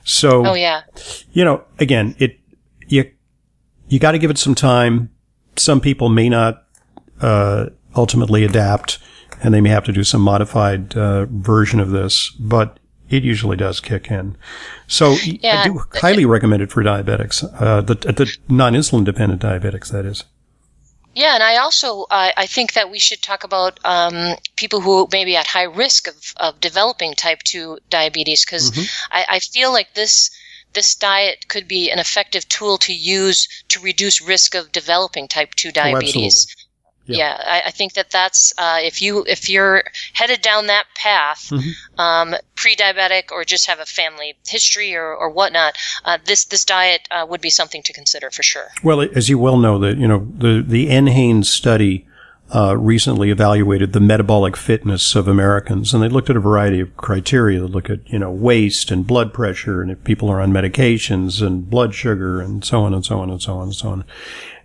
So, 0.04 0.46
oh 0.46 0.54
yeah. 0.54 0.82
you 1.32 1.44
know, 1.44 1.64
again, 1.78 2.14
it 2.18 2.38
you 2.86 3.10
you 3.88 3.98
got 3.98 4.12
to 4.12 4.18
give 4.18 4.30
it 4.30 4.38
some 4.38 4.54
time. 4.54 5.10
Some 5.56 5.80
people 5.80 6.08
may 6.08 6.28
not 6.28 6.64
uh, 7.20 7.66
ultimately 7.94 8.44
adapt, 8.44 8.98
and 9.42 9.54
they 9.54 9.60
may 9.60 9.70
have 9.70 9.84
to 9.84 9.92
do 9.92 10.04
some 10.04 10.20
modified 10.20 10.96
uh, 10.96 11.26
version 11.26 11.80
of 11.80 11.90
this, 11.90 12.30
but 12.30 12.78
it 13.14 13.22
usually 13.22 13.56
does 13.56 13.80
kick 13.80 14.10
in. 14.10 14.36
So 14.86 15.12
yeah. 15.24 15.60
I 15.60 15.64
do 15.64 15.80
highly 15.94 16.24
recommend 16.24 16.62
it 16.62 16.72
for 16.72 16.82
diabetics, 16.82 17.44
uh, 17.60 17.80
the, 17.80 17.94
the 17.94 18.36
non-insulin 18.48 19.04
dependent 19.04 19.40
diabetics, 19.42 19.90
that 19.92 20.04
is. 20.04 20.24
Yeah, 21.14 21.34
and 21.34 21.44
I 21.44 21.58
also 21.58 22.02
uh, 22.10 22.32
I 22.36 22.46
think 22.46 22.72
that 22.72 22.90
we 22.90 22.98
should 22.98 23.22
talk 23.22 23.44
about 23.44 23.78
um, 23.84 24.34
people 24.56 24.80
who 24.80 25.08
may 25.12 25.24
be 25.24 25.36
at 25.36 25.46
high 25.46 25.62
risk 25.62 26.08
of, 26.08 26.34
of 26.38 26.60
developing 26.60 27.14
type 27.14 27.44
two 27.44 27.78
diabetes 27.88 28.44
because 28.44 28.72
mm-hmm. 28.72 28.84
I, 29.12 29.26
I 29.28 29.38
feel 29.38 29.72
like 29.72 29.94
this 29.94 30.30
this 30.74 30.94
diet 30.96 31.46
could 31.48 31.66
be 31.66 31.90
an 31.90 31.98
effective 31.98 32.48
tool 32.48 32.78
to 32.78 32.92
use 32.92 33.48
to 33.68 33.80
reduce 33.80 34.20
risk 34.20 34.54
of 34.54 34.72
developing 34.72 35.28
type 35.28 35.54
2 35.54 35.70
diabetes. 35.70 36.46
Oh, 36.50 36.63
yeah, 37.06 37.16
yeah 37.18 37.42
I, 37.44 37.62
I, 37.68 37.70
think 37.70 37.94
that 37.94 38.10
that's 38.10 38.52
uh, 38.58 38.78
if 38.82 39.02
you 39.02 39.24
if 39.28 39.48
you're 39.48 39.84
headed 40.14 40.42
down 40.42 40.68
that 40.68 40.86
path, 40.94 41.50
mm-hmm. 41.50 42.00
um, 42.00 42.34
pre-diabetic 42.56 43.30
or 43.30 43.44
just 43.44 43.66
have 43.66 43.80
a 43.80 43.86
family 43.86 44.36
history 44.46 44.94
or, 44.94 45.14
or 45.14 45.30
whatnot, 45.30 45.76
uh, 46.04 46.18
this 46.24 46.44
this 46.46 46.64
diet 46.64 47.06
uh, 47.10 47.26
would 47.28 47.40
be 47.40 47.50
something 47.50 47.82
to 47.82 47.92
consider 47.92 48.30
for 48.30 48.42
sure. 48.42 48.68
Well, 48.82 49.02
as 49.02 49.28
you 49.28 49.38
well 49.38 49.56
know, 49.56 49.78
that 49.78 49.98
you 49.98 50.08
know 50.08 50.26
the 50.36 50.64
the 50.66 50.88
NHANES 50.88 51.46
study 51.46 52.06
uh, 52.54 52.76
recently 52.76 53.30
evaluated 53.30 53.92
the 53.92 54.00
metabolic 54.00 54.56
fitness 54.56 55.14
of 55.14 55.26
Americans, 55.26 55.92
and 55.92 56.02
they 56.02 56.08
looked 56.08 56.30
at 56.30 56.36
a 56.36 56.40
variety 56.40 56.80
of 56.80 56.96
criteria. 56.96 57.60
They 57.60 57.66
look 57.66 57.90
at 57.90 58.08
you 58.10 58.18
know 58.18 58.30
waist 58.30 58.90
and 58.90 59.06
blood 59.06 59.32
pressure, 59.32 59.82
and 59.82 59.90
if 59.90 60.02
people 60.04 60.30
are 60.30 60.40
on 60.40 60.52
medications 60.52 61.44
and 61.44 61.68
blood 61.68 61.94
sugar, 61.94 62.40
and 62.40 62.64
so 62.64 62.82
on 62.82 62.94
and 62.94 63.04
so 63.04 63.18
on 63.18 63.30
and 63.30 63.42
so 63.42 63.58
on 63.58 63.62
and 63.64 63.74
so 63.74 63.88
on. 63.90 64.04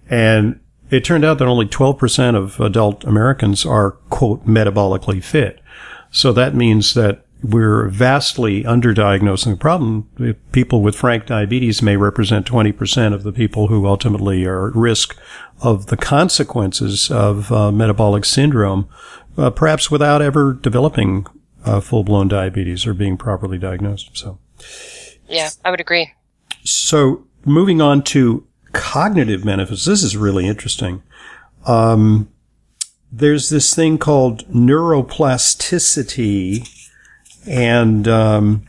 And 0.09 0.59
it 0.89 1.03
turned 1.03 1.25
out 1.25 1.37
that 1.37 1.47
only 1.47 1.65
12% 1.65 2.35
of 2.35 2.59
adult 2.59 3.03
Americans 3.03 3.65
are, 3.65 3.91
quote, 4.09 4.45
metabolically 4.45 5.23
fit. 5.23 5.61
So 6.11 6.31
that 6.33 6.55
means 6.55 6.93
that 6.95 7.25
we're 7.41 7.87
vastly 7.87 8.63
underdiagnosing 8.63 9.51
the 9.51 9.57
problem. 9.57 10.35
People 10.51 10.81
with 10.81 10.95
frank 10.95 11.25
diabetes 11.25 11.81
may 11.81 11.95
represent 11.95 12.45
20% 12.45 13.13
of 13.13 13.23
the 13.23 13.31
people 13.31 13.67
who 13.67 13.87
ultimately 13.87 14.45
are 14.45 14.69
at 14.69 14.75
risk 14.75 15.17
of 15.61 15.85
the 15.87 15.97
consequences 15.97 17.09
of 17.09 17.51
uh, 17.51 17.71
metabolic 17.71 18.25
syndrome, 18.25 18.89
uh, 19.37 19.49
perhaps 19.49 19.89
without 19.89 20.21
ever 20.21 20.53
developing 20.53 21.25
uh, 21.63 21.79
full-blown 21.79 22.27
diabetes 22.27 22.85
or 22.85 22.93
being 22.93 23.17
properly 23.17 23.57
diagnosed. 23.57 24.17
So, 24.17 24.39
yeah, 25.27 25.49
I 25.63 25.71
would 25.71 25.79
agree. 25.79 26.11
So, 26.63 27.25
moving 27.45 27.81
on 27.81 28.03
to 28.03 28.45
cognitive 28.73 29.43
benefits. 29.43 29.85
This 29.85 30.03
is 30.03 30.17
really 30.17 30.47
interesting. 30.47 31.03
Um, 31.65 32.29
there's 33.11 33.49
this 33.49 33.73
thing 33.73 33.97
called 33.97 34.47
neuroplasticity, 34.47 36.69
and 37.47 38.07
um, 38.07 38.65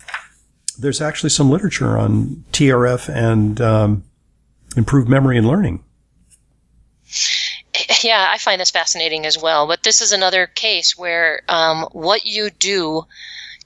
there's 0.79 1.01
actually 1.01 1.31
some 1.31 1.51
literature 1.51 1.99
on 1.99 2.45
TRF 2.53 3.09
and 3.15 3.61
um, 3.61 4.05
improved 4.77 5.09
memory 5.09 5.39
and 5.39 5.47
learning. 5.47 5.85
Yeah, 8.03 8.29
I 8.31 8.39
find 8.39 8.61
this 8.61 8.71
fascinating 8.71 9.27
as 9.27 9.39
well. 9.39 9.67
But 9.67 9.83
this 9.83 10.01
is 10.01 10.13
another 10.13 10.47
case 10.47 10.97
where 10.97 11.43
um, 11.49 11.89
what 11.93 12.25
you 12.25 12.51
do 12.51 13.07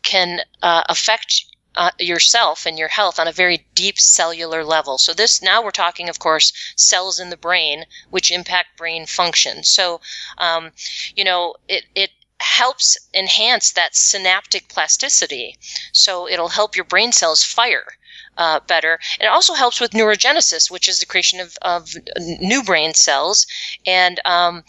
can 0.02 0.40
uh, 0.62 0.82
affect 0.88 1.44
uh, 1.76 1.90
yourself 1.98 2.66
and 2.66 2.78
your 2.78 2.88
health 2.88 3.18
on 3.18 3.28
a 3.28 3.32
very 3.32 3.66
deep 3.74 3.98
cellular 3.98 4.64
level. 4.64 4.98
So 4.98 5.12
this 5.12 5.42
now 5.42 5.62
we're 5.62 5.70
talking, 5.70 6.08
of 6.08 6.18
course, 6.18 6.52
cells 6.76 7.20
in 7.20 7.30
the 7.30 7.36
brain 7.36 7.84
which 8.10 8.30
impact 8.30 8.76
brain 8.76 9.06
function. 9.06 9.64
So, 9.64 10.00
um, 10.38 10.72
you 11.16 11.24
know, 11.24 11.54
it 11.68 11.84
it 11.94 12.10
helps 12.40 12.98
enhance 13.14 13.72
that 13.72 13.96
synaptic 13.96 14.68
plasticity. 14.68 15.56
So 15.92 16.28
it'll 16.28 16.48
help 16.48 16.76
your 16.76 16.84
brain 16.84 17.12
cells 17.12 17.42
fire. 17.42 17.96
Uh, 18.36 18.58
better. 18.66 18.98
It 19.20 19.26
also 19.26 19.54
helps 19.54 19.80
with 19.80 19.92
neurogenesis, 19.92 20.68
which 20.68 20.88
is 20.88 20.98
the 20.98 21.06
creation 21.06 21.38
of, 21.38 21.56
of 21.62 21.94
new 22.18 22.64
brain 22.64 22.92
cells. 22.92 23.46
And 23.86 24.20
um, 24.24 24.64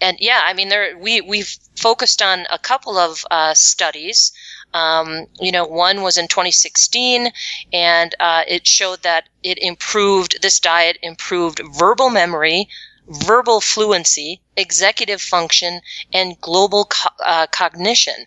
and 0.00 0.16
yeah, 0.20 0.42
I 0.44 0.52
mean, 0.52 0.68
there 0.68 0.96
we 0.96 1.20
we've 1.20 1.52
focused 1.74 2.22
on 2.22 2.46
a 2.48 2.60
couple 2.60 2.96
of 2.96 3.24
uh, 3.28 3.54
studies 3.54 4.32
um, 4.74 5.26
you 5.40 5.52
know, 5.52 5.64
one 5.66 6.02
was 6.02 6.18
in 6.18 6.28
2016, 6.28 7.30
and 7.72 8.14
uh, 8.20 8.44
it 8.46 8.66
showed 8.66 9.02
that 9.02 9.28
it 9.42 9.58
improved, 9.58 10.40
this 10.42 10.60
diet 10.60 10.98
improved 11.02 11.60
verbal 11.74 12.10
memory, 12.10 12.68
verbal 13.08 13.60
fluency, 13.60 14.42
executive 14.56 15.20
function, 15.22 15.80
and 16.12 16.40
global 16.40 16.84
co- 16.86 17.10
uh, 17.24 17.46
cognition. 17.48 18.26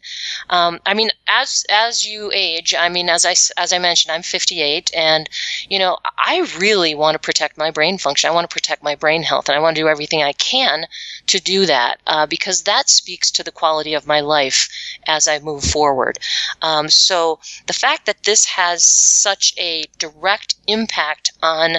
Um, 0.50 0.80
I 0.86 0.94
mean, 0.94 1.11
as 1.34 1.66
as 1.70 2.06
you 2.06 2.30
age, 2.34 2.76
I 2.76 2.90
mean, 2.90 3.10
as 3.10 3.26
I 3.26 3.36
as 3.58 3.72
I 3.72 3.80
mentioned, 3.80 4.12
I'm 4.12 4.22
58, 4.22 4.92
and 4.94 5.30
you 5.70 5.80
know, 5.80 5.98
I 6.18 6.46
really 6.60 6.94
want 6.94 7.16
to 7.16 7.20
protect 7.20 7.58
my 7.58 7.72
brain 7.72 7.98
function. 7.98 8.30
I 8.30 8.34
want 8.34 8.50
to 8.50 8.54
protect 8.54 8.84
my 8.84 8.96
brain 8.96 9.24
health, 9.24 9.48
and 9.48 9.56
I 9.56 9.62
want 9.62 9.76
to 9.76 9.82
do 9.82 9.88
everything 9.88 10.22
I 10.22 10.34
can 10.34 10.88
to 11.28 11.40
do 11.40 11.66
that 11.68 12.02
uh, 12.06 12.26
because 12.26 12.64
that 12.64 12.90
speaks 12.90 13.32
to 13.32 13.44
the 13.44 13.52
quality 13.52 13.94
of 13.94 14.06
my 14.06 14.20
life 14.20 14.70
as 15.08 15.28
I 15.28 15.40
move 15.40 15.64
forward. 15.64 16.20
Um, 16.62 16.90
so 16.90 17.40
the 17.68 17.74
fact 17.74 18.06
that 18.08 18.24
this 18.24 18.46
has 18.46 18.84
such 18.84 19.54
a 19.58 19.86
direct 19.98 20.56
impact 20.68 21.32
on 21.42 21.78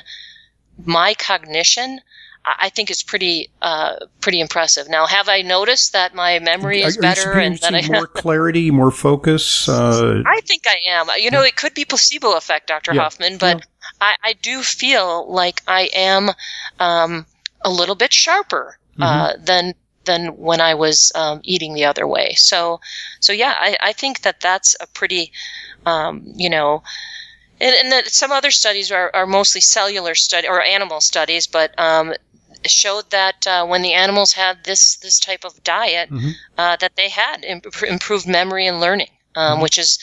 my 0.85 1.13
cognition 1.15 2.01
I 2.45 2.71
think 2.71 2.91
it's 2.91 3.03
pretty 3.03 3.51
uh, 3.61 3.97
pretty 4.21 4.41
impressive. 4.41 4.89
Now, 4.89 5.07
have 5.07 5.29
I 5.29 5.43
noticed 5.43 5.93
that 5.93 6.15
my 6.15 6.41
memory 6.41 6.83
is 6.83 6.97
better 6.97 7.33
and 7.33 7.57
that 7.59 7.75
I 7.75 7.87
more 7.87 8.07
clarity, 8.23 8.71
more 8.71 8.91
focus? 8.91 9.69
Uh, 9.69 10.23
I 10.27 10.41
think 10.41 10.67
I 10.67 10.77
am. 10.89 11.07
You 11.19 11.31
know, 11.31 11.43
it 11.43 11.55
could 11.55 11.75
be 11.75 11.85
placebo 11.85 12.37
effect, 12.37 12.67
Doctor 12.67 12.95
yeah, 12.95 13.03
Hoffman, 13.03 13.39
but 13.39 13.59
yeah. 13.59 13.65
I, 14.01 14.17
I, 14.25 14.33
do 14.33 14.63
feel 14.63 15.31
like 15.31 15.63
I 15.69 15.91
am 15.95 16.31
um, 16.81 17.27
a 17.61 17.71
little 17.71 17.95
bit 17.95 18.13
sharper 18.13 18.77
uh, 19.01 19.35
mm-hmm. 19.35 19.45
than 19.45 19.75
than 20.05 20.37
when 20.37 20.61
I 20.61 20.75
was 20.75 21.13
um, 21.15 21.41
eating 21.45 21.75
the 21.75 21.85
other 21.85 22.09
way. 22.09 22.35
So, 22.35 22.81
so 23.21 23.33
yeah, 23.33 23.55
I, 23.57 23.77
I 23.81 23.93
think 23.93 24.23
that 24.23 24.41
that's 24.41 24.75
a 24.81 24.89
pretty, 24.89 25.31
um, 25.87 26.25
you 26.35 26.51
know, 26.51 26.83
and, 27.61 27.75
and 27.77 27.93
that 27.93 28.09
some 28.09 28.33
other 28.33 28.51
studies 28.51 28.91
are, 28.91 29.11
are 29.15 29.27
mostly 29.27 29.61
cellular 29.61 30.17
study 30.17 30.49
or 30.49 30.61
animal 30.61 31.01
studies, 31.01 31.47
but 31.47 31.79
um, 31.79 32.15
showed 32.67 33.11
that 33.11 33.47
uh, 33.47 33.67
when 33.67 33.83
the 33.83 33.93
animals 33.93 34.33
had 34.33 34.65
this 34.65 34.97
this 34.97 35.19
type 35.19 35.45
of 35.45 35.63
diet, 35.65 36.11
mm-hmm. 36.11 36.31
uh, 36.59 36.77
that 36.77 36.97
they 36.97 37.09
had 37.09 37.45
imp- 37.45 37.83
improved 37.83 38.27
memory 38.27 38.67
and 38.67 38.81
learning, 38.81 39.11
um, 39.35 39.55
mm-hmm. 39.55 39.63
which 39.63 39.79
is. 39.79 39.99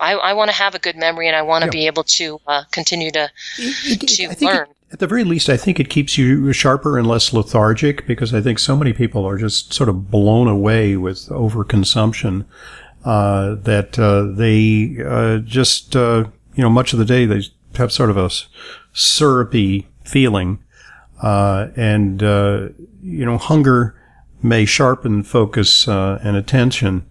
I, 0.00 0.12
I 0.12 0.32
want 0.32 0.48
to 0.48 0.56
have 0.56 0.76
a 0.76 0.78
good 0.78 0.94
memory, 0.94 1.26
and 1.26 1.34
I 1.34 1.42
want 1.42 1.62
to 1.62 1.66
yeah. 1.66 1.72
be 1.72 1.86
able 1.88 2.04
to 2.04 2.40
uh, 2.46 2.62
continue 2.70 3.10
to 3.10 3.28
it, 3.58 4.00
it, 4.00 4.36
to 4.38 4.44
learn. 4.44 4.68
It, 4.68 4.76
at 4.92 5.00
the 5.00 5.08
very 5.08 5.24
least, 5.24 5.48
I 5.48 5.56
think 5.56 5.80
it 5.80 5.90
keeps 5.90 6.16
you 6.16 6.52
sharper 6.52 6.96
and 6.96 7.04
less 7.04 7.32
lethargic 7.32 8.06
because 8.06 8.32
I 8.32 8.40
think 8.40 8.60
so 8.60 8.76
many 8.76 8.92
people 8.92 9.26
are 9.26 9.36
just 9.36 9.74
sort 9.74 9.88
of 9.88 10.08
blown 10.08 10.46
away 10.46 10.96
with 10.96 11.28
overconsumption 11.30 12.44
uh, 13.04 13.56
that 13.56 13.98
uh, 13.98 14.22
they 14.34 15.02
uh, 15.04 15.38
just 15.38 15.94
you 15.94 16.32
know 16.56 16.70
much 16.70 16.92
of 16.92 16.98
the 16.98 17.04
day 17.04 17.26
they 17.26 17.42
have 17.74 17.92
sort 17.92 18.10
of 18.10 18.16
a 18.16 18.30
syrupy 18.92 19.86
feeling 20.04 20.58
uh, 21.22 21.68
and, 21.76 22.22
uh, 22.22 22.68
you 23.02 23.24
know, 23.24 23.38
hunger 23.38 23.94
may 24.42 24.64
sharpen 24.64 25.22
focus 25.22 25.88
uh, 25.88 26.18
and 26.22 26.36
attention, 26.36 27.06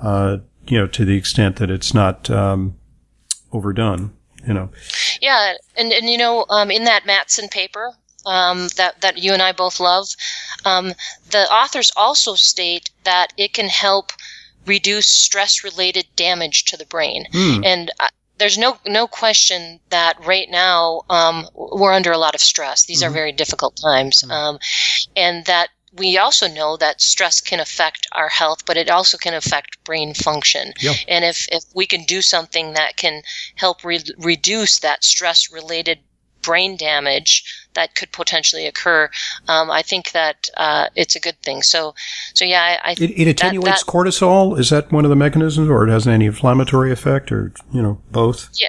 uh, 0.00 0.38
you 0.66 0.78
know, 0.78 0.86
to 0.86 1.04
the 1.04 1.16
extent 1.16 1.56
that 1.56 1.70
it's 1.70 1.94
not 1.94 2.28
um, 2.30 2.76
overdone, 3.52 4.12
you 4.46 4.52
know. 4.52 4.70
Yeah, 5.20 5.54
and, 5.76 5.92
and 5.92 6.08
you 6.08 6.18
know, 6.18 6.44
um, 6.50 6.70
in 6.70 6.84
that 6.84 7.04
Mattson 7.04 7.50
paper, 7.50 7.92
um, 8.26 8.68
that 8.76 9.00
that 9.00 9.18
you 9.18 9.32
and 9.32 9.40
I 9.40 9.52
both 9.52 9.80
love. 9.80 10.08
Um, 10.64 10.92
the 11.30 11.50
authors 11.50 11.92
also 11.96 12.34
state 12.34 12.90
that 13.04 13.32
it 13.36 13.52
can 13.54 13.68
help 13.68 14.10
reduce 14.66 15.06
stress-related 15.06 16.06
damage 16.16 16.64
to 16.64 16.76
the 16.76 16.86
brain, 16.86 17.26
mm. 17.32 17.64
and 17.64 17.90
there's 18.38 18.58
no 18.58 18.78
no 18.86 19.06
question 19.06 19.80
that 19.90 20.24
right 20.24 20.48
now 20.50 21.02
um, 21.08 21.48
we're 21.54 21.92
under 21.92 22.12
a 22.12 22.18
lot 22.18 22.34
of 22.34 22.40
stress. 22.40 22.84
These 22.84 23.02
mm-hmm. 23.02 23.10
are 23.10 23.14
very 23.14 23.32
difficult 23.32 23.78
times, 23.82 24.22
mm-hmm. 24.22 24.30
um, 24.30 24.58
and 25.16 25.44
that 25.46 25.70
we 25.92 26.18
also 26.18 26.46
know 26.46 26.76
that 26.76 27.00
stress 27.00 27.40
can 27.40 27.60
affect 27.60 28.06
our 28.12 28.28
health, 28.28 28.66
but 28.66 28.76
it 28.76 28.90
also 28.90 29.16
can 29.16 29.34
affect 29.34 29.82
brain 29.84 30.12
function. 30.14 30.72
Yep. 30.80 30.96
And 31.08 31.24
if 31.24 31.46
if 31.50 31.64
we 31.74 31.86
can 31.86 32.04
do 32.04 32.22
something 32.22 32.74
that 32.74 32.96
can 32.96 33.22
help 33.54 33.84
re- 33.84 34.04
reduce 34.18 34.80
that 34.80 35.04
stress 35.04 35.50
related 35.50 36.00
brain 36.46 36.76
damage 36.76 37.68
that 37.74 37.94
could 37.94 38.10
potentially 38.12 38.66
occur, 38.66 39.10
um, 39.48 39.70
I 39.70 39.82
think 39.82 40.12
that 40.12 40.48
uh, 40.56 40.88
it's 40.94 41.16
a 41.16 41.20
good 41.20 41.38
thing. 41.42 41.62
So, 41.62 41.94
so 42.32 42.44
yeah, 42.44 42.78
I, 42.82 42.90
I 42.90 42.92
it, 42.92 43.10
it 43.10 43.28
attenuates 43.28 43.82
that, 43.82 43.86
that, 43.86 43.92
cortisol. 43.92 44.58
Is 44.58 44.70
that 44.70 44.90
one 44.90 45.04
of 45.04 45.10
the 45.10 45.16
mechanisms, 45.16 45.68
or 45.68 45.86
it 45.86 45.90
has 45.90 46.06
an 46.06 46.12
anti-inflammatory 46.12 46.92
effect, 46.92 47.30
or 47.30 47.52
you 47.72 47.82
know, 47.82 48.00
both? 48.10 48.48
Yeah, 48.54 48.68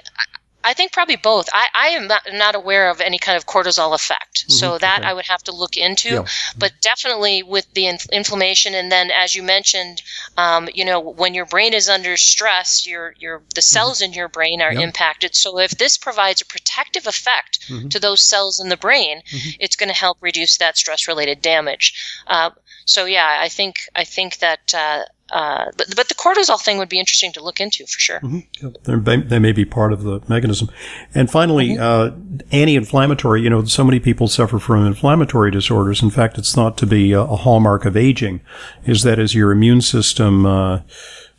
I 0.64 0.74
think 0.74 0.92
probably 0.92 1.16
both. 1.16 1.48
I, 1.52 1.68
I 1.74 1.88
am 1.88 2.08
not, 2.08 2.22
not 2.32 2.54
aware 2.54 2.90
of 2.90 3.00
any 3.00 3.18
kind 3.18 3.36
of 3.36 3.46
cortisol 3.46 3.94
effect. 3.94 4.40
Mm-hmm. 4.40 4.52
So 4.52 4.78
that 4.78 5.00
okay. 5.00 5.08
I 5.08 5.12
would 5.14 5.26
have 5.26 5.42
to 5.44 5.52
look 5.52 5.76
into. 5.76 6.08
Yeah. 6.08 6.24
But 6.58 6.72
definitely 6.80 7.42
with 7.42 7.72
the 7.74 7.86
in- 7.86 7.98
inflammation, 8.12 8.74
and 8.74 8.90
then 8.90 9.10
as 9.10 9.34
you 9.34 9.42
mentioned, 9.42 10.02
um, 10.36 10.68
you 10.74 10.84
know, 10.84 11.00
when 11.00 11.34
your 11.34 11.46
brain 11.46 11.74
is 11.74 11.88
under 11.88 12.16
stress, 12.16 12.86
your 12.86 13.14
your 13.18 13.38
the 13.54 13.60
mm-hmm. 13.60 13.60
cells 13.60 13.98
mm-hmm. 13.98 14.12
in 14.12 14.12
your 14.14 14.28
brain 14.28 14.60
are 14.60 14.72
impacted. 14.72 15.34
So 15.34 15.58
if 15.58 15.72
this 15.72 15.96
provides 15.96 16.42
a 16.42 16.46
protective 16.46 17.06
effect 17.06 17.60
mm-hmm. 17.68 17.88
to 17.88 18.00
those 18.00 18.20
cells 18.20 18.60
in 18.60 18.68
the 18.68 18.76
brain, 18.76 19.22
mm-hmm. 19.30 19.50
it's 19.60 19.76
going 19.76 19.88
to 19.88 19.94
help 19.94 20.18
reduce 20.20 20.58
that 20.58 20.76
stress 20.76 21.06
related 21.08 21.40
damage. 21.40 22.22
Uh, 22.26 22.50
so 22.84 23.04
yeah, 23.04 23.36
I 23.40 23.48
think 23.48 23.80
I 23.94 24.04
think 24.04 24.38
that 24.38 24.74
uh, 24.74 25.04
uh, 25.30 25.66
but, 25.76 25.94
but 25.94 26.08
the 26.08 26.14
cortisol 26.14 26.60
thing 26.60 26.78
would 26.78 26.88
be 26.88 26.98
interesting 26.98 27.32
to 27.32 27.42
look 27.42 27.60
into 27.60 27.84
for 27.86 27.98
sure. 27.98 28.20
Mm-hmm. 28.20 29.28
They 29.28 29.38
may 29.38 29.52
be 29.52 29.64
part 29.64 29.92
of 29.92 30.02
the 30.02 30.20
mechanism. 30.28 30.70
And 31.14 31.30
finally, 31.30 31.70
mm-hmm. 31.70 32.40
uh, 32.40 32.46
anti-inflammatory. 32.50 33.42
You 33.42 33.50
know, 33.50 33.64
so 33.64 33.84
many 33.84 34.00
people 34.00 34.28
suffer 34.28 34.58
from 34.58 34.86
inflammatory 34.86 35.50
disorders. 35.50 36.02
In 36.02 36.10
fact, 36.10 36.38
it's 36.38 36.54
thought 36.54 36.78
to 36.78 36.86
be 36.86 37.12
a, 37.12 37.20
a 37.20 37.36
hallmark 37.36 37.84
of 37.84 37.96
aging. 37.96 38.40
Is 38.86 39.02
that 39.02 39.18
as 39.18 39.34
your 39.34 39.52
immune 39.52 39.82
system 39.82 40.46
uh, 40.46 40.80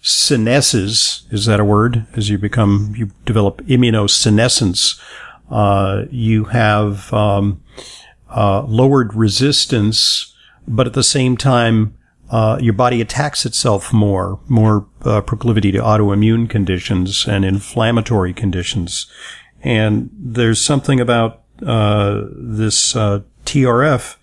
senesces? 0.04 1.32
Is 1.34 1.46
that 1.46 1.60
a 1.60 1.66
word? 1.66 2.06
As 2.16 2.30
you 2.30 2.38
become, 2.38 2.94
you 2.96 3.12
develop 3.26 3.62
immunosenescence. 3.64 5.02
Uh, 5.50 6.06
you 6.12 6.44
have 6.46 7.12
um, 7.12 7.64
uh, 8.30 8.62
lowered 8.64 9.16
resistance, 9.16 10.36
but 10.68 10.86
at 10.86 10.94
the 10.94 11.04
same 11.04 11.36
time 11.36 11.96
uh, 12.30 12.60
your 12.62 12.74
body 12.74 13.02
attacks 13.02 13.46
itself 13.46 13.92
more, 13.92 14.40
more 14.48 14.88
uh, 15.04 15.22
proclivity 15.22 15.72
to 15.72 15.80
autoimmune 15.80 16.50
conditions 16.50 17.28
and 17.28 17.44
inflammatory 17.44 18.34
conditions. 18.34 19.08
And 19.62 20.10
there's 20.14 20.62
something 20.62 21.00
about 21.00 21.44
uh, 21.66 22.26
this 22.32 22.96
uh, 22.96 23.22
TRF 23.46 24.18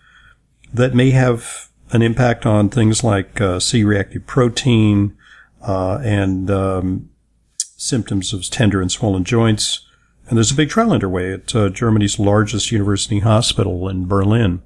that 0.72 0.94
may 0.94 1.10
have 1.10 1.68
an 1.90 2.02
impact 2.02 2.46
on 2.46 2.68
things 2.68 3.02
like 3.02 3.40
uh, 3.40 3.58
C-reactive 3.58 4.26
protein 4.26 5.16
uh, 5.62 5.98
and 6.02 6.50
um, 6.50 7.10
symptoms 7.58 8.32
of 8.32 8.48
tender 8.48 8.80
and 8.80 8.90
swollen 8.90 9.24
joints. 9.24 9.80
And 10.28 10.36
there's 10.36 10.50
a 10.52 10.56
big 10.56 10.70
trial 10.70 10.92
underway 10.92 11.32
at 11.32 11.46
Germany's 11.46 12.18
largest 12.18 12.72
university 12.72 13.20
hospital 13.20 13.88
in 13.88 14.06
Berlin 14.06 14.62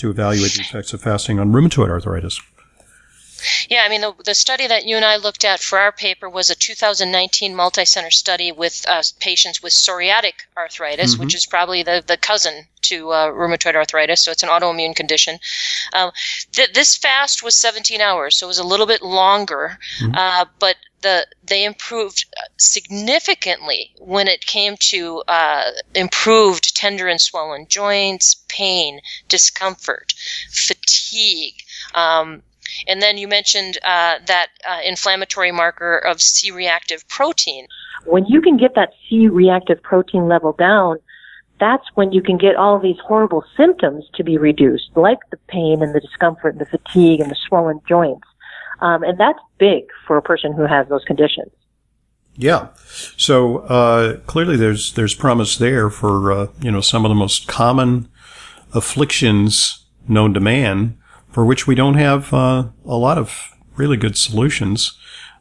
to 0.00 0.10
evaluate 0.10 0.52
the 0.52 0.60
effects 0.62 0.92
of 0.92 1.02
fasting 1.02 1.38
on 1.38 1.52
rheumatoid 1.52 1.90
arthritis. 1.90 2.40
Yeah, 3.68 3.82
I 3.84 3.88
mean, 3.88 4.00
the, 4.00 4.14
the 4.24 4.34
study 4.34 4.66
that 4.66 4.84
you 4.84 4.96
and 4.96 5.04
I 5.04 5.16
looked 5.16 5.44
at 5.44 5.60
for 5.60 5.78
our 5.78 5.92
paper 5.92 6.28
was 6.28 6.50
a 6.50 6.54
2019 6.54 7.54
multi-center 7.54 8.10
study 8.10 8.52
with 8.52 8.84
uh, 8.88 9.02
patients 9.18 9.62
with 9.62 9.72
psoriatic 9.72 10.46
arthritis, 10.56 11.14
mm-hmm. 11.14 11.24
which 11.24 11.34
is 11.34 11.46
probably 11.46 11.82
the, 11.82 12.02
the 12.06 12.16
cousin 12.16 12.66
to 12.82 13.10
uh, 13.10 13.28
rheumatoid 13.28 13.74
arthritis, 13.74 14.22
so 14.22 14.30
it's 14.30 14.42
an 14.42 14.48
autoimmune 14.48 14.96
condition. 14.96 15.38
Um, 15.92 16.10
th- 16.52 16.72
this 16.72 16.96
fast 16.96 17.42
was 17.42 17.54
17 17.54 18.00
hours, 18.00 18.36
so 18.36 18.46
it 18.46 18.48
was 18.48 18.58
a 18.58 18.64
little 18.64 18.86
bit 18.86 19.02
longer, 19.02 19.78
mm-hmm. 20.00 20.14
uh, 20.14 20.46
but 20.58 20.76
the 21.02 21.26
they 21.42 21.64
improved 21.64 22.26
significantly 22.58 23.92
when 23.98 24.28
it 24.28 24.46
came 24.46 24.76
to 24.76 25.22
uh, 25.28 25.70
improved 25.94 26.76
tender 26.76 27.08
and 27.08 27.20
swollen 27.20 27.66
joints, 27.68 28.44
pain, 28.48 29.00
discomfort, 29.28 30.12
fatigue. 30.50 31.62
Um, 31.94 32.42
and 32.86 33.00
then 33.02 33.18
you 33.18 33.28
mentioned 33.28 33.78
uh, 33.84 34.18
that 34.26 34.48
uh, 34.68 34.80
inflammatory 34.84 35.52
marker 35.52 35.98
of 35.98 36.20
C 36.20 36.50
reactive 36.50 37.06
protein. 37.08 37.66
When 38.04 38.24
you 38.26 38.40
can 38.40 38.56
get 38.56 38.74
that 38.74 38.92
C 39.08 39.28
reactive 39.28 39.82
protein 39.82 40.28
level 40.28 40.52
down, 40.52 40.98
that's 41.58 41.84
when 41.94 42.12
you 42.12 42.22
can 42.22 42.38
get 42.38 42.56
all 42.56 42.78
these 42.78 42.98
horrible 43.06 43.44
symptoms 43.56 44.08
to 44.14 44.24
be 44.24 44.38
reduced, 44.38 44.90
like 44.96 45.18
the 45.30 45.36
pain 45.48 45.82
and 45.82 45.94
the 45.94 46.00
discomfort 46.00 46.54
and 46.54 46.60
the 46.60 46.66
fatigue 46.66 47.20
and 47.20 47.30
the 47.30 47.36
swollen 47.46 47.80
joints. 47.86 48.26
Um, 48.80 49.02
and 49.02 49.20
that's 49.20 49.38
big 49.58 49.84
for 50.06 50.16
a 50.16 50.22
person 50.22 50.54
who 50.54 50.66
has 50.66 50.88
those 50.88 51.04
conditions. 51.04 51.52
Yeah. 52.36 52.68
So 53.18 53.58
uh, 53.58 54.18
clearly, 54.20 54.56
there's 54.56 54.94
there's 54.94 55.14
promise 55.14 55.58
there 55.58 55.90
for 55.90 56.32
uh, 56.32 56.46
you 56.60 56.70
know 56.70 56.80
some 56.80 57.04
of 57.04 57.10
the 57.10 57.14
most 57.14 57.46
common 57.46 58.08
afflictions 58.72 59.84
known 60.08 60.32
to 60.34 60.40
man, 60.40 60.96
for 61.30 61.44
which 61.44 61.66
we 61.66 61.74
don't 61.74 61.94
have 61.94 62.32
uh, 62.32 62.68
a 62.84 62.96
lot 62.96 63.18
of 63.18 63.56
really 63.76 63.96
good 63.96 64.16
solutions. 64.16 64.98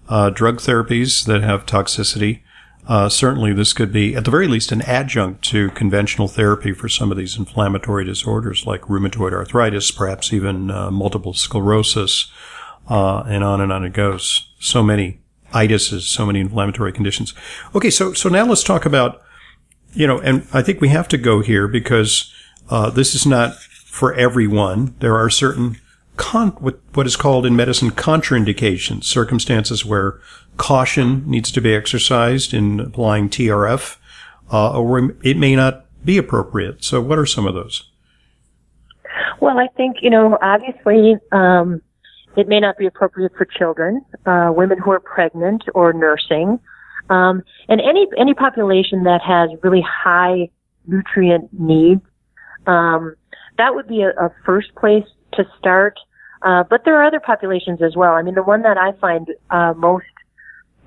Uh, 0.07 0.29
drug 0.29 0.57
therapies 0.57 1.25
that 1.25 1.43
have 1.43 1.65
toxicity. 1.65 2.41
Uh, 2.87 3.07
certainly, 3.07 3.53
this 3.53 3.73
could 3.73 3.93
be, 3.93 4.15
at 4.15 4.25
the 4.25 4.31
very 4.31 4.47
least, 4.47 4.71
an 4.71 4.81
adjunct 4.81 5.43
to 5.43 5.69
conventional 5.71 6.27
therapy 6.27 6.73
for 6.73 6.89
some 6.89 7.11
of 7.11 7.17
these 7.17 7.37
inflammatory 7.37 8.03
disorders 8.03 8.65
like 8.65 8.81
rheumatoid 8.81 9.31
arthritis, 9.31 9.91
perhaps 9.91 10.33
even 10.33 10.71
uh, 10.71 10.89
multiple 10.89 11.33
sclerosis, 11.35 12.31
uh, 12.89 13.19
and 13.27 13.43
on 13.43 13.61
and 13.61 13.71
on 13.71 13.85
it 13.85 13.93
goes. 13.93 14.51
So 14.59 14.81
many 14.81 15.19
itises, 15.53 16.01
so 16.01 16.25
many 16.25 16.39
inflammatory 16.39 16.91
conditions. 16.91 17.35
Okay, 17.75 17.91
so 17.91 18.13
so 18.13 18.29
now 18.29 18.45
let's 18.45 18.63
talk 18.63 18.87
about, 18.87 19.21
you 19.93 20.07
know, 20.07 20.19
and 20.19 20.47
I 20.51 20.63
think 20.63 20.81
we 20.81 20.89
have 20.89 21.07
to 21.09 21.17
go 21.19 21.41
here 21.41 21.67
because 21.67 22.33
uh, 22.71 22.89
this 22.89 23.13
is 23.13 23.27
not 23.27 23.53
for 23.99 24.13
everyone. 24.13 24.95
There 24.99 25.17
are 25.17 25.29
certain 25.29 25.77
con- 26.15 26.51
what 26.51 27.05
is 27.05 27.17
called 27.17 27.45
in 27.45 27.53
medicine 27.53 27.91
contraindications, 27.91 29.03
circumstances 29.03 29.83
where 29.83 30.21
caution 30.55 31.29
needs 31.29 31.51
to 31.51 31.59
be 31.59 31.75
exercised 31.75 32.53
in 32.53 32.79
applying 32.79 33.29
TRF, 33.29 33.97
uh, 34.53 34.79
or 34.79 35.11
it 35.21 35.35
may 35.37 35.53
not 35.53 35.85
be 36.05 36.17
appropriate. 36.17 36.81
So, 36.81 37.01
what 37.01 37.19
are 37.19 37.25
some 37.25 37.45
of 37.45 37.53
those? 37.53 37.91
Well, 39.41 39.59
I 39.59 39.67
think 39.75 39.97
you 40.01 40.09
know, 40.09 40.37
obviously, 40.41 41.17
um, 41.33 41.81
it 42.37 42.47
may 42.47 42.61
not 42.61 42.77
be 42.77 42.85
appropriate 42.85 43.33
for 43.37 43.43
children, 43.43 44.05
uh, 44.25 44.49
women 44.55 44.77
who 44.77 44.91
are 44.91 45.01
pregnant 45.01 45.65
or 45.75 45.91
nursing, 45.91 46.57
um, 47.09 47.43
and 47.67 47.81
any 47.81 48.07
any 48.17 48.33
population 48.33 49.03
that 49.03 49.19
has 49.21 49.49
really 49.61 49.83
high 49.85 50.49
nutrient 50.87 51.49
needs. 51.51 52.01
Um, 52.65 53.15
that 53.59 53.75
would 53.75 53.87
be 53.87 54.01
a, 54.01 54.09
a, 54.09 54.31
first 54.45 54.73
place 54.75 55.05
to 55.33 55.43
start. 55.59 55.99
Uh, 56.41 56.63
but 56.63 56.85
there 56.85 56.95
are 56.95 57.05
other 57.05 57.19
populations 57.19 57.81
as 57.81 57.95
well. 57.95 58.13
I 58.13 58.21
mean, 58.21 58.35
the 58.35 58.43
one 58.43 58.61
that 58.63 58.77
I 58.77 58.93
find 58.93 59.27
uh, 59.49 59.73
most 59.75 60.05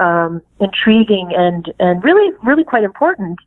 um, 0.01 0.41
intriguing 0.61 1.31
and 1.37 1.73
and 1.79 2.03
really 2.03 2.35
really 2.43 2.65
quite 2.65 2.85
important 2.85 3.39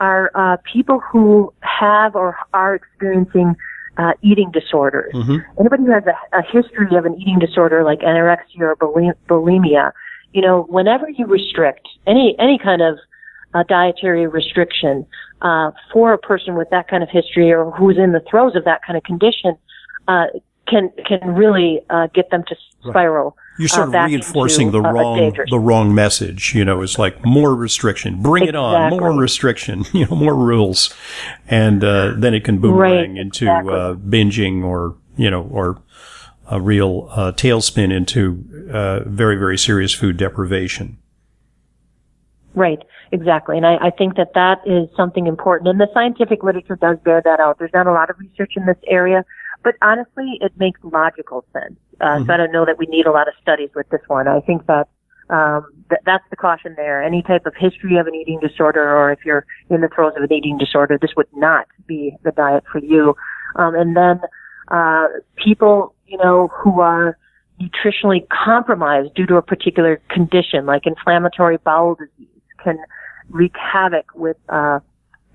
are 0.00 0.30
uh, 0.34 0.56
people 0.72 0.98
who 0.98 1.52
have 1.60 2.16
or 2.16 2.36
are 2.54 2.74
experiencing 2.74 3.54
uh, 3.98 4.12
eating 4.22 4.50
disorders. 4.50 5.12
Mm-hmm. 5.14 5.36
Anybody 5.60 5.84
who 5.84 5.92
has 5.92 6.04
a, 6.06 6.38
a 6.38 6.42
history 6.42 6.96
of 6.96 7.04
an 7.04 7.14
eating 7.20 7.38
disorder 7.38 7.84
like 7.84 8.00
anorexia 8.00 8.60
or 8.60 8.76
bulimia, 9.28 9.92
you 10.32 10.40
know, 10.40 10.62
whenever 10.68 11.08
you 11.10 11.26
restrict 11.26 11.86
any 12.06 12.34
any 12.38 12.58
kind 12.58 12.80
of 12.80 12.98
uh, 13.54 13.62
dietary 13.64 14.26
restriction 14.26 15.06
uh, 15.42 15.70
for 15.92 16.12
a 16.12 16.18
person 16.18 16.54
with 16.54 16.68
that 16.70 16.88
kind 16.88 17.02
of 17.02 17.08
history 17.10 17.50
or 17.50 17.70
who's 17.72 17.98
in 17.98 18.12
the 18.12 18.22
throes 18.30 18.54
of 18.56 18.64
that 18.64 18.80
kind 18.86 18.96
of 18.96 19.02
condition, 19.04 19.56
uh, 20.08 20.26
can 20.68 20.90
can 21.06 21.34
really 21.34 21.80
uh, 21.90 22.06
get 22.14 22.30
them 22.30 22.44
to 22.48 22.56
spiral. 22.88 23.24
Right. 23.24 23.58
You're 23.58 23.68
sort 23.68 23.94
uh, 23.94 23.98
of 23.98 24.06
reinforcing 24.06 24.70
the 24.70 24.80
wrong 24.80 25.34
the 25.50 25.58
wrong 25.58 25.94
message. 25.94 26.54
You 26.54 26.64
know, 26.64 26.82
it's 26.82 26.98
like 26.98 27.24
more 27.24 27.54
restriction, 27.54 28.22
bring 28.22 28.44
exactly. 28.44 28.58
it 28.58 28.62
on, 28.62 28.90
more 28.90 29.12
restriction, 29.12 29.84
you 29.92 30.06
know, 30.06 30.16
more 30.16 30.34
rules, 30.34 30.94
and 31.48 31.82
uh, 31.84 32.14
then 32.16 32.34
it 32.34 32.44
can 32.44 32.58
boomerang 32.58 33.12
right. 33.12 33.20
into 33.20 33.44
exactly. 33.44 33.74
Uh, 33.74 33.94
binging 33.94 34.64
or 34.64 34.96
you 35.16 35.30
know 35.30 35.42
or 35.50 35.82
a 36.50 36.60
real 36.60 37.08
uh, 37.12 37.32
tailspin 37.32 37.92
into 37.92 38.44
uh, 38.72 39.00
very 39.06 39.36
very 39.36 39.58
serious 39.58 39.92
food 39.92 40.16
deprivation. 40.16 40.98
Right, 42.60 42.82
exactly. 43.10 43.56
And 43.56 43.64
I, 43.64 43.76
I, 43.76 43.90
think 43.90 44.16
that 44.16 44.34
that 44.34 44.58
is 44.66 44.94
something 44.94 45.26
important. 45.26 45.68
And 45.68 45.80
the 45.80 45.88
scientific 45.94 46.42
literature 46.42 46.76
does 46.76 46.98
bear 47.02 47.22
that 47.24 47.40
out. 47.40 47.58
There's 47.58 47.72
not 47.72 47.86
a 47.86 47.92
lot 47.92 48.10
of 48.10 48.18
research 48.18 48.52
in 48.54 48.66
this 48.66 48.76
area, 48.86 49.24
but 49.64 49.76
honestly, 49.80 50.36
it 50.42 50.52
makes 50.58 50.78
logical 50.82 51.46
sense. 51.54 51.78
Uh, 52.02 52.04
mm-hmm. 52.04 52.26
So 52.26 52.34
I 52.34 52.36
don't 52.36 52.52
know 52.52 52.66
that 52.66 52.76
we 52.76 52.84
need 52.84 53.06
a 53.06 53.12
lot 53.12 53.28
of 53.28 53.34
studies 53.40 53.70
with 53.74 53.88
this 53.88 54.02
one. 54.08 54.28
I 54.28 54.40
think 54.40 54.66
that 54.66 54.88
um, 55.30 55.72
th- 55.88 56.02
that's 56.04 56.24
the 56.28 56.36
caution 56.36 56.74
there. 56.76 57.02
Any 57.02 57.22
type 57.22 57.46
of 57.46 57.54
history 57.58 57.96
of 57.96 58.06
an 58.06 58.14
eating 58.14 58.40
disorder, 58.40 58.94
or 58.94 59.10
if 59.10 59.20
you're 59.24 59.46
in 59.70 59.80
the 59.80 59.88
throes 59.88 60.12
of 60.18 60.22
an 60.22 60.30
eating 60.30 60.58
disorder, 60.58 60.98
this 61.00 61.12
would 61.16 61.28
not 61.34 61.66
be 61.86 62.14
the 62.24 62.32
diet 62.32 62.64
for 62.70 62.80
you. 62.80 63.14
Um, 63.56 63.74
and 63.74 63.96
then 63.96 64.20
uh, 64.68 65.06
people, 65.42 65.94
you 66.06 66.18
know, 66.18 66.50
who 66.62 66.80
are 66.80 67.16
nutritionally 67.60 68.26
compromised 68.28 69.14
due 69.14 69.26
to 69.26 69.36
a 69.36 69.42
particular 69.42 70.00
condition, 70.08 70.66
like 70.66 70.86
inflammatory 70.86 71.58
bowel 71.58 71.94
disease, 71.94 72.29
can 72.62 72.78
wreak 73.28 73.54
havoc 73.56 74.06
with 74.14 74.36
uh, 74.48 74.80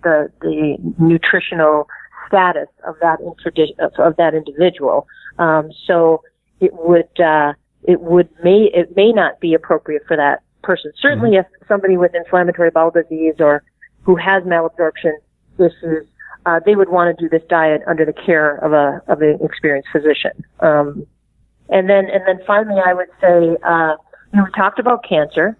the 0.04 0.32
the 0.42 0.78
nutritional 1.00 1.88
status 2.28 2.68
of 2.88 2.96
that 3.02 3.20
of 4.00 4.16
that 4.18 4.34
individual. 4.34 5.08
Um, 5.38 5.72
so 5.86 6.24
it 6.60 6.72
would 6.74 7.20
uh, 7.20 7.54
it 7.84 8.02
would 8.02 8.30
may 8.44 8.70
it 8.74 8.96
may 8.96 9.12
not 9.12 9.40
be 9.40 9.54
appropriate 9.54 10.04
for 10.08 10.18
that 10.18 10.42
person. 10.64 10.92
Certainly, 11.02 11.38
mm-hmm. 11.38 11.54
if 11.62 11.68
somebody 11.68 11.98
with 11.98 12.14
inflammatory 12.16 12.72
bowel 12.72 12.92
disease 12.92 13.36
or 13.40 13.64
who 14.04 14.16
has 14.16 14.44
malabsorption 14.44 15.14
issues, 15.58 16.08
uh, 16.46 16.60
they 16.66 16.76
would 16.76 16.90
want 16.90 17.16
to 17.16 17.24
do 17.24 17.30
this 17.30 17.46
diet 17.50 17.82
under 17.88 18.06
the 18.06 18.14
care 18.14 18.58
of 18.58 18.74
a 18.74 19.02
of 19.08 19.22
an 19.22 19.40
experienced 19.42 19.90
physician. 19.92 20.32
Um, 20.60 21.06
and 21.70 21.90
then 21.90 22.06
and 22.12 22.24
then 22.28 22.40
finally, 22.46 22.82
I 22.86 22.94
would 22.94 23.10
say 23.22 23.58
uh, 23.64 23.96
you 24.34 24.40
know, 24.40 24.46
we 24.46 24.52
talked 24.56 24.80
about 24.80 25.04
cancer, 25.08 25.58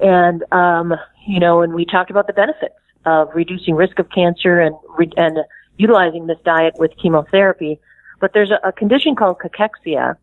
and 0.00 0.44
um, 0.52 0.94
you 1.26 1.40
know, 1.40 1.62
and 1.62 1.74
we 1.74 1.84
talked 1.84 2.10
about 2.10 2.26
the 2.26 2.32
benefits 2.32 2.74
of 3.04 3.28
reducing 3.34 3.74
risk 3.74 3.98
of 3.98 4.10
cancer 4.10 4.60
and 4.60 4.74
re- 4.96 5.12
and 5.16 5.38
utilizing 5.76 6.26
this 6.26 6.38
diet 6.44 6.74
with 6.78 6.92
chemotherapy. 7.00 7.80
But 8.20 8.32
there's 8.32 8.50
a, 8.50 8.68
a 8.68 8.72
condition 8.72 9.14
called 9.14 9.38
cachexia, 9.38 10.16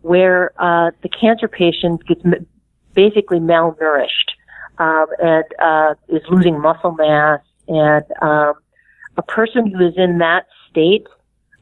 where 0.00 0.52
uh, 0.58 0.90
the 1.02 1.08
cancer 1.08 1.48
patient 1.48 2.06
gets 2.06 2.22
m- 2.24 2.46
basically 2.94 3.40
malnourished 3.40 4.30
um, 4.78 5.06
and 5.22 5.44
uh, 5.58 5.94
is 6.08 6.22
losing 6.30 6.60
muscle 6.60 6.92
mass, 6.92 7.40
and 7.68 8.04
um, 8.20 8.54
a 9.16 9.22
person 9.22 9.66
who 9.66 9.86
is 9.86 9.94
in 9.96 10.18
that 10.18 10.46
state 10.70 11.06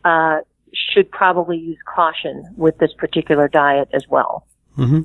uh, 0.05 0.39
should 0.73 1.11
probably 1.11 1.59
use 1.59 1.79
caution 1.93 2.45
with 2.57 2.79
this 2.79 2.93
particular 2.93 3.49
diet 3.49 3.89
as 3.93 4.07
well. 4.09 4.47
Mm-hmm. 4.79 5.01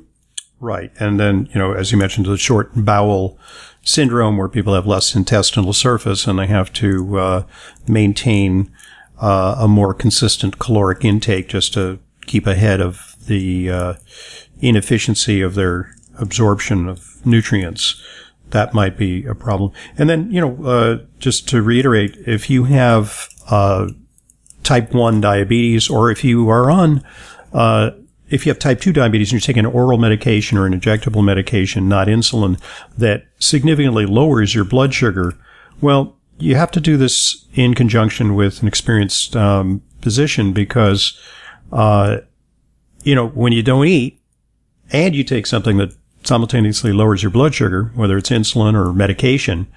Right, 0.58 0.90
and 0.98 1.20
then 1.20 1.48
you 1.52 1.58
know, 1.58 1.72
as 1.72 1.92
you 1.92 1.98
mentioned, 1.98 2.26
the 2.26 2.38
short 2.38 2.70
bowel 2.74 3.38
syndrome, 3.82 4.36
where 4.36 4.48
people 4.48 4.74
have 4.74 4.86
less 4.86 5.14
intestinal 5.14 5.72
surface 5.72 6.26
and 6.26 6.38
they 6.38 6.46
have 6.46 6.72
to 6.74 7.18
uh, 7.18 7.42
maintain 7.86 8.70
uh, 9.20 9.56
a 9.58 9.68
more 9.68 9.94
consistent 9.94 10.58
caloric 10.58 11.04
intake 11.04 11.48
just 11.48 11.74
to 11.74 11.98
keep 12.26 12.46
ahead 12.46 12.80
of 12.80 13.16
the 13.26 13.70
uh, 13.70 13.94
inefficiency 14.60 15.40
of 15.40 15.54
their 15.54 15.94
absorption 16.18 16.88
of 16.88 17.24
nutrients. 17.26 18.02
That 18.50 18.74
might 18.74 18.96
be 18.96 19.24
a 19.26 19.34
problem. 19.34 19.72
And 19.98 20.08
then, 20.08 20.30
you 20.30 20.40
know, 20.40 20.64
uh, 20.64 20.98
just 21.18 21.48
to 21.48 21.62
reiterate, 21.62 22.16
if 22.26 22.48
you 22.48 22.64
have 22.64 23.28
uh, 23.50 23.88
type 24.62 24.92
1 24.92 25.20
diabetes 25.20 25.90
or 25.90 26.10
if 26.10 26.24
you 26.24 26.48
are 26.48 26.70
on, 26.70 27.04
uh, 27.52 27.90
if 28.28 28.44
you 28.44 28.50
have 28.50 28.58
type 28.58 28.80
2 28.80 28.92
diabetes 28.92 29.28
and 29.28 29.40
you're 29.40 29.46
taking 29.46 29.64
an 29.64 29.72
oral 29.72 29.98
medication 29.98 30.58
or 30.58 30.66
an 30.66 30.78
injectable 30.78 31.24
medication, 31.24 31.88
not 31.88 32.08
insulin, 32.08 32.60
that 32.98 33.26
significantly 33.38 34.06
lowers 34.06 34.54
your 34.54 34.64
blood 34.64 34.92
sugar, 34.92 35.34
well, 35.80 36.16
you 36.38 36.56
have 36.56 36.70
to 36.72 36.80
do 36.80 36.96
this 36.96 37.46
in 37.54 37.74
conjunction 37.74 38.34
with 38.34 38.62
an 38.62 38.68
experienced 38.68 39.36
um, 39.36 39.82
physician 40.02 40.52
because 40.52 41.18
uh, 41.72 42.18
you 43.06 43.14
know, 43.14 43.28
when 43.28 43.52
you 43.52 43.62
don't 43.62 43.86
eat 43.86 44.20
and 44.90 45.14
you 45.14 45.22
take 45.22 45.46
something 45.46 45.76
that 45.76 45.94
simultaneously 46.24 46.92
lowers 46.92 47.22
your 47.22 47.30
blood 47.30 47.54
sugar, 47.54 47.92
whether 47.94 48.18
it's 48.18 48.30
insulin 48.30 48.74
or 48.74 48.92
medication, 48.92 49.68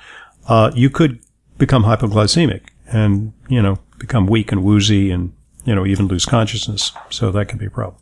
uh, 0.47 0.71
you 0.73 0.89
could 0.89 1.19
become 1.59 1.83
hypoglycemic 1.83 2.61
and, 2.87 3.33
you 3.47 3.61
know, 3.61 3.77
become 3.99 4.25
weak 4.25 4.51
and 4.51 4.63
woozy 4.63 5.11
and, 5.11 5.31
you 5.63 5.75
know, 5.75 5.85
even 5.85 6.07
lose 6.07 6.25
consciousness. 6.25 6.91
So 7.11 7.31
that 7.31 7.47
can 7.47 7.59
be 7.59 7.67
a 7.67 7.69
problem. 7.69 7.98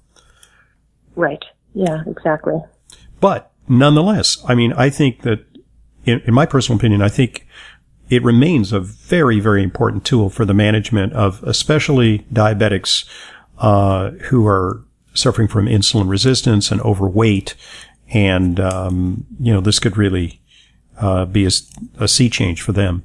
Right. 1.17 1.43
Yeah, 1.73 2.03
exactly. 2.07 2.61
But 3.19 3.51
nonetheless, 3.67 4.37
I 4.47 4.55
mean, 4.55 4.71
I 4.73 4.89
think 4.89 5.23
that 5.23 5.43
in, 6.05 6.21
in 6.21 6.33
my 6.33 6.45
personal 6.45 6.77
opinion, 6.77 7.01
I 7.01 7.09
think 7.09 7.47
it 8.09 8.23
remains 8.23 8.71
a 8.71 8.79
very, 8.79 9.39
very 9.39 9.63
important 9.63 10.05
tool 10.05 10.29
for 10.29 10.45
the 10.45 10.53
management 10.53 11.11
of 11.13 11.43
especially 11.43 12.19
diabetics 12.31 13.05
uh, 13.57 14.11
who 14.29 14.47
are 14.47 14.83
suffering 15.13 15.47
from 15.47 15.65
insulin 15.65 16.07
resistance 16.07 16.71
and 16.71 16.79
overweight. 16.81 17.55
And, 18.13 18.59
um, 18.59 19.25
you 19.39 19.51
know, 19.51 19.59
this 19.59 19.79
could 19.79 19.97
really 19.97 20.39
uh, 20.99 21.25
be 21.25 21.45
a, 21.45 21.51
a 21.99 22.07
sea 22.07 22.29
change 22.29 22.61
for 22.61 22.71
them. 22.71 23.03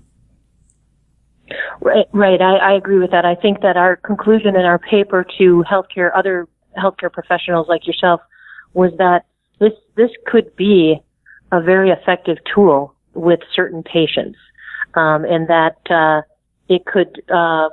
Right, 1.80 2.06
right. 2.12 2.40
I, 2.40 2.56
I 2.56 2.72
agree 2.74 2.98
with 2.98 3.10
that. 3.10 3.24
I 3.24 3.34
think 3.34 3.62
that 3.62 3.76
our 3.76 3.96
conclusion 3.96 4.54
in 4.54 4.64
our 4.64 4.78
paper 4.78 5.26
to 5.38 5.64
healthcare, 5.68 6.10
other 6.14 6.46
healthcare 6.76 7.12
professionals 7.12 7.68
like 7.68 7.86
yourself, 7.86 8.20
was 8.74 8.92
that 8.98 9.26
this 9.58 9.72
this 9.96 10.10
could 10.26 10.54
be 10.56 10.96
a 11.50 11.60
very 11.60 11.90
effective 11.90 12.38
tool 12.54 12.94
with 13.14 13.40
certain 13.54 13.82
patients, 13.82 14.38
um, 14.94 15.24
and 15.24 15.48
that 15.48 15.78
uh, 15.90 16.22
it 16.68 16.84
could 16.86 17.22
uh, 17.32 17.68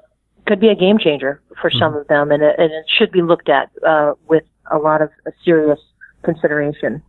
could 0.45 0.59
be 0.59 0.69
a 0.69 0.75
game 0.75 0.97
changer 0.97 1.41
for 1.61 1.69
some 1.69 1.93
mm 1.93 2.01
of 2.01 2.07
them, 2.07 2.31
and 2.31 2.41
it, 2.41 2.55
and 2.57 2.71
it, 2.71 2.85
should 2.97 3.11
be 3.11 3.21
looked 3.21 3.49
at 3.49 3.69
uh, 3.85 4.13
with 4.27 4.43
a 4.71 4.77
lot 4.77 5.01
of 5.01 5.09
serious 5.43 5.79
consideration. 6.23 7.01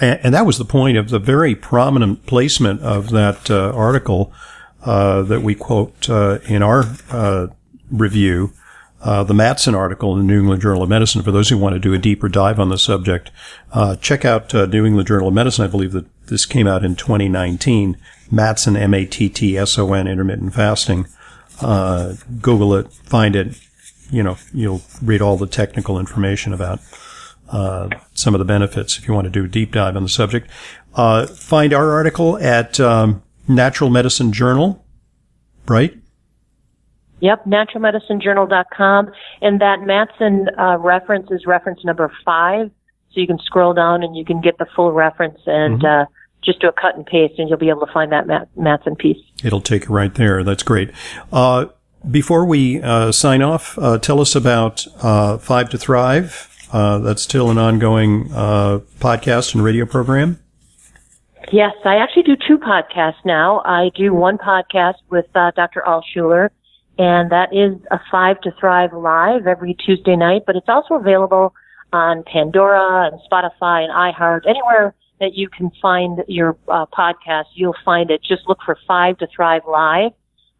And, 0.00 0.20
and, 0.24 0.34
that 0.34 0.46
was 0.46 0.58
the 0.58 0.64
point 0.64 0.96
of 0.96 1.10
the 1.10 1.18
very 1.18 1.54
prominent 1.54 2.26
placement 2.26 2.80
of 2.80 3.10
that 3.10 3.50
uh, 3.50 3.72
article 3.74 4.32
uh, 4.84 5.22
that 5.22 5.42
we 5.42 5.54
quote 5.54 6.08
uh, 6.08 6.38
in 6.48 6.62
our 6.62 6.84
uh, 7.10 7.48
review. 7.90 8.52
Uh, 9.02 9.24
the 9.24 9.34
Mattson 9.34 9.74
article 9.74 10.12
in 10.12 10.20
the 10.20 10.24
New 10.24 10.40
England 10.40 10.62
Journal 10.62 10.82
of 10.82 10.88
Medicine. 10.88 11.22
For 11.22 11.32
those 11.32 11.48
who 11.48 11.58
want 11.58 11.74
to 11.74 11.80
do 11.80 11.92
a 11.92 11.98
deeper 11.98 12.28
dive 12.28 12.60
on 12.60 12.68
the 12.68 12.78
subject, 12.78 13.30
check 14.00 14.24
out 14.24 14.54
New 14.54 14.86
England 14.86 15.08
Journal 15.08 15.28
of 15.28 15.34
Medicine. 15.34 15.64
I 15.64 15.68
believe 15.68 15.92
that 15.92 16.06
this 16.26 16.46
came 16.46 16.68
out 16.68 16.84
in 16.84 16.94
2019. 16.94 17.96
Mattson, 18.30 18.78
M-A-T-T-S-O-N, 18.78 20.06
intermittent 20.06 20.54
fasting. 20.54 21.06
Google 21.60 22.74
it, 22.74 22.92
find 22.92 23.34
it, 23.34 23.60
you 24.10 24.22
know, 24.22 24.36
you'll 24.52 24.82
read 25.02 25.20
all 25.20 25.36
the 25.36 25.46
technical 25.46 25.98
information 25.98 26.52
about 26.52 26.80
uh, 27.52 27.88
some 28.14 28.34
of 28.34 28.38
the 28.38 28.44
benefits 28.44 28.98
if 28.98 29.06
you 29.06 29.14
want 29.14 29.26
to 29.26 29.30
do 29.30 29.44
a 29.44 29.48
deep 29.48 29.72
dive 29.72 29.96
on 29.96 30.02
the 30.02 30.08
subject. 30.08 30.48
Uh, 30.94 31.26
find 31.26 31.72
our 31.72 31.90
article 31.90 32.38
at 32.38 32.80
um, 32.80 33.22
Natural 33.48 33.90
Medicine 33.90 34.32
Journal, 34.32 34.84
right? 35.66 35.96
Yep, 37.22 37.44
naturalmedicinejournal.com. 37.46 39.12
And 39.40 39.60
that 39.60 39.78
Mattson 39.78 40.46
uh, 40.58 40.78
reference 40.78 41.30
is 41.30 41.46
reference 41.46 41.84
number 41.84 42.12
five. 42.24 42.70
So 43.12 43.20
you 43.20 43.28
can 43.28 43.38
scroll 43.38 43.74
down 43.74 44.02
and 44.02 44.16
you 44.16 44.24
can 44.24 44.40
get 44.40 44.58
the 44.58 44.66
full 44.74 44.90
reference 44.90 45.38
and 45.46 45.80
mm-hmm. 45.80 46.02
uh, 46.02 46.04
just 46.44 46.60
do 46.60 46.68
a 46.68 46.72
cut 46.72 46.96
and 46.96 47.06
paste 47.06 47.34
and 47.38 47.48
you'll 47.48 47.58
be 47.58 47.68
able 47.68 47.86
to 47.86 47.92
find 47.92 48.10
that 48.10 48.26
Mat- 48.26 48.48
Mattson 48.58 48.98
piece. 48.98 49.18
It'll 49.44 49.60
take 49.60 49.84
you 49.84 49.94
right 49.94 50.12
there. 50.12 50.42
That's 50.42 50.64
great. 50.64 50.90
Uh, 51.32 51.66
before 52.10 52.44
we 52.44 52.82
uh, 52.82 53.12
sign 53.12 53.40
off, 53.40 53.78
uh, 53.78 53.98
tell 53.98 54.20
us 54.20 54.34
about 54.34 54.84
uh, 55.00 55.38
Five 55.38 55.70
to 55.70 55.78
Thrive. 55.78 56.48
Uh, 56.72 56.98
that's 56.98 57.22
still 57.22 57.50
an 57.50 57.58
ongoing 57.58 58.32
uh, 58.32 58.80
podcast 58.98 59.54
and 59.54 59.62
radio 59.62 59.86
program. 59.86 60.40
Yes, 61.52 61.74
I 61.84 61.96
actually 61.96 62.22
do 62.22 62.36
two 62.48 62.58
podcasts 62.58 63.24
now. 63.24 63.60
I 63.64 63.90
do 63.94 64.12
one 64.14 64.38
podcast 64.38 64.94
with 65.10 65.26
uh, 65.34 65.52
Dr. 65.54 65.84
Alschuler, 65.86 66.48
and 66.98 67.30
that 67.30 67.48
is 67.52 67.80
a 67.90 68.00
Five 68.10 68.40
to 68.42 68.52
Thrive 68.58 68.92
live 68.92 69.46
every 69.46 69.74
Tuesday 69.74 70.16
night. 70.16 70.42
But 70.46 70.56
it's 70.56 70.68
also 70.68 70.94
available 70.94 71.54
on 71.92 72.24
Pandora 72.24 73.10
and 73.10 73.20
Spotify 73.30 73.84
and 73.84 73.92
iHeart, 73.92 74.48
anywhere 74.48 74.94
that 75.20 75.34
you 75.34 75.48
can 75.48 75.70
find 75.80 76.20
your 76.26 76.54
podcast. 76.68 77.44
You'll 77.54 77.76
find 77.84 78.10
it. 78.10 78.22
Just 78.22 78.42
look 78.48 78.58
for 78.64 78.76
Five 78.86 79.18
to 79.18 79.26
Thrive 79.34 79.62
live 79.68 80.12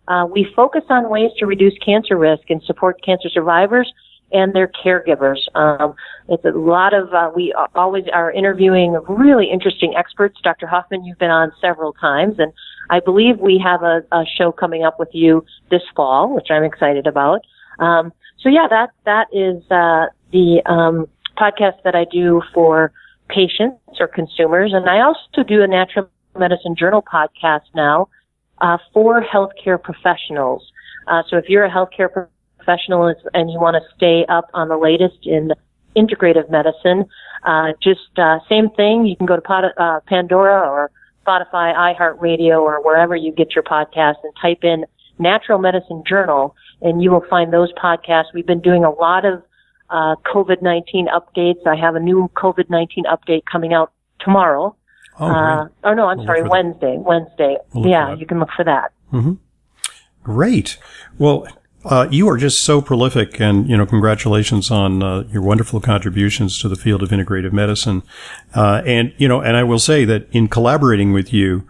uh, 0.08 0.26
we 0.26 0.46
focus 0.56 0.82
on 0.88 1.08
ways 1.08 1.30
to 1.38 1.46
reduce 1.46 1.76
cancer 1.78 2.16
risk 2.16 2.50
and 2.50 2.62
support 2.64 3.02
cancer 3.04 3.28
survivors 3.28 3.92
and 4.32 4.54
their 4.54 4.70
caregivers. 4.84 5.38
Um, 5.54 5.94
it's 6.28 6.44
a 6.44 6.50
lot 6.50 6.94
of 6.94 7.12
uh, 7.12 7.30
we 7.34 7.54
always 7.74 8.04
are 8.12 8.32
interviewing 8.32 8.98
really 9.08 9.48
interesting 9.50 9.94
experts. 9.96 10.38
Dr. 10.42 10.66
Hoffman, 10.66 11.04
you've 11.04 11.18
been 11.18 11.30
on 11.30 11.52
several 11.60 11.92
times, 11.92 12.36
and 12.38 12.52
I 12.90 13.00
believe 13.00 13.38
we 13.38 13.58
have 13.64 13.82
a, 13.82 14.02
a 14.12 14.24
show 14.36 14.52
coming 14.52 14.84
up 14.84 14.98
with 14.98 15.10
you 15.12 15.44
this 15.70 15.82
fall, 15.94 16.34
which 16.34 16.48
I'm 16.50 16.64
excited 16.64 17.06
about. 17.06 17.40
Um, 17.78 18.12
so 18.38 18.48
yeah, 18.48 18.66
that 18.68 18.90
that 19.04 19.28
is 19.32 19.62
uh, 19.70 20.06
the 20.32 20.62
um, 20.66 21.08
podcast 21.38 21.82
that 21.84 21.94
I 21.94 22.04
do 22.04 22.42
for 22.52 22.92
patients 23.28 23.78
or 24.00 24.08
consumers, 24.08 24.72
and 24.74 24.88
I 24.88 25.00
also 25.00 25.42
do 25.46 25.62
a 25.62 25.66
natural 25.66 26.08
medicine 26.38 26.74
journal 26.76 27.02
podcast 27.02 27.68
now 27.74 28.08
uh, 28.60 28.78
for 28.92 29.22
healthcare 29.22 29.82
professionals. 29.82 30.70
Uh, 31.06 31.22
so 31.28 31.36
if 31.36 31.48
you're 31.48 31.64
a 31.64 31.70
healthcare 31.70 32.08
professional 32.58 33.14
and 33.34 33.50
you 33.50 33.58
want 33.58 33.74
to 33.74 33.82
stay 33.96 34.24
up 34.28 34.48
on 34.54 34.68
the 34.68 34.76
latest 34.76 35.18
in 35.24 35.52
integrative 35.96 36.48
medicine, 36.50 37.04
uh, 37.44 37.72
just 37.82 38.16
uh, 38.16 38.38
same 38.48 38.70
thing. 38.70 39.04
You 39.04 39.16
can 39.16 39.26
go 39.26 39.36
to 39.36 39.42
Pod- 39.42 39.76
uh, 39.76 40.00
Pandora 40.06 40.60
or 40.68 40.90
Spotify, 41.24 41.74
iHeartRadio, 41.74 42.60
or 42.60 42.82
wherever 42.82 43.16
you 43.16 43.32
get 43.32 43.54
your 43.54 43.64
podcasts 43.64 44.22
and 44.22 44.32
type 44.40 44.64
in 44.64 44.84
Natural 45.18 45.58
Medicine 45.58 46.02
Journal, 46.06 46.54
and 46.80 47.02
you 47.02 47.10
will 47.10 47.24
find 47.28 47.52
those 47.52 47.72
podcasts. 47.74 48.26
We've 48.34 48.46
been 48.46 48.60
doing 48.60 48.84
a 48.84 48.90
lot 48.90 49.24
of 49.24 49.42
uh, 49.90 50.16
COVID-19 50.32 51.06
updates. 51.08 51.66
I 51.66 51.76
have 51.76 51.94
a 51.94 52.00
new 52.00 52.30
COVID-19 52.36 53.04
update 53.06 53.44
coming 53.50 53.72
out 53.72 53.92
tomorrow. 54.20 54.74
Oh, 55.20 55.26
uh, 55.26 55.68
oh 55.84 55.94
no, 55.94 56.06
I'm 56.06 56.18
we'll 56.18 56.26
sorry, 56.26 56.42
Wednesday. 56.42 56.96
Wednesday. 56.98 57.56
We'll 57.74 57.86
yeah, 57.86 58.14
you 58.14 58.26
can 58.26 58.38
look 58.38 58.48
for 58.56 58.64
that. 58.64 58.92
Mm-hmm. 59.12 59.34
Great. 60.22 60.78
Well, 61.18 61.46
Uh, 61.84 62.06
you 62.10 62.28
are 62.28 62.36
just 62.36 62.62
so 62.62 62.80
prolific, 62.80 63.40
and 63.40 63.68
you 63.68 63.76
know, 63.76 63.84
congratulations 63.84 64.70
on 64.70 65.02
uh, 65.02 65.24
your 65.32 65.42
wonderful 65.42 65.80
contributions 65.80 66.58
to 66.60 66.68
the 66.68 66.76
field 66.76 67.02
of 67.02 67.08
integrative 67.10 67.52
medicine. 67.52 68.02
Uh, 68.54 68.82
and 68.86 69.12
you 69.16 69.26
know, 69.26 69.40
and 69.40 69.56
I 69.56 69.64
will 69.64 69.80
say 69.80 70.04
that 70.04 70.28
in 70.30 70.46
collaborating 70.46 71.12
with 71.12 71.32
you, 71.32 71.68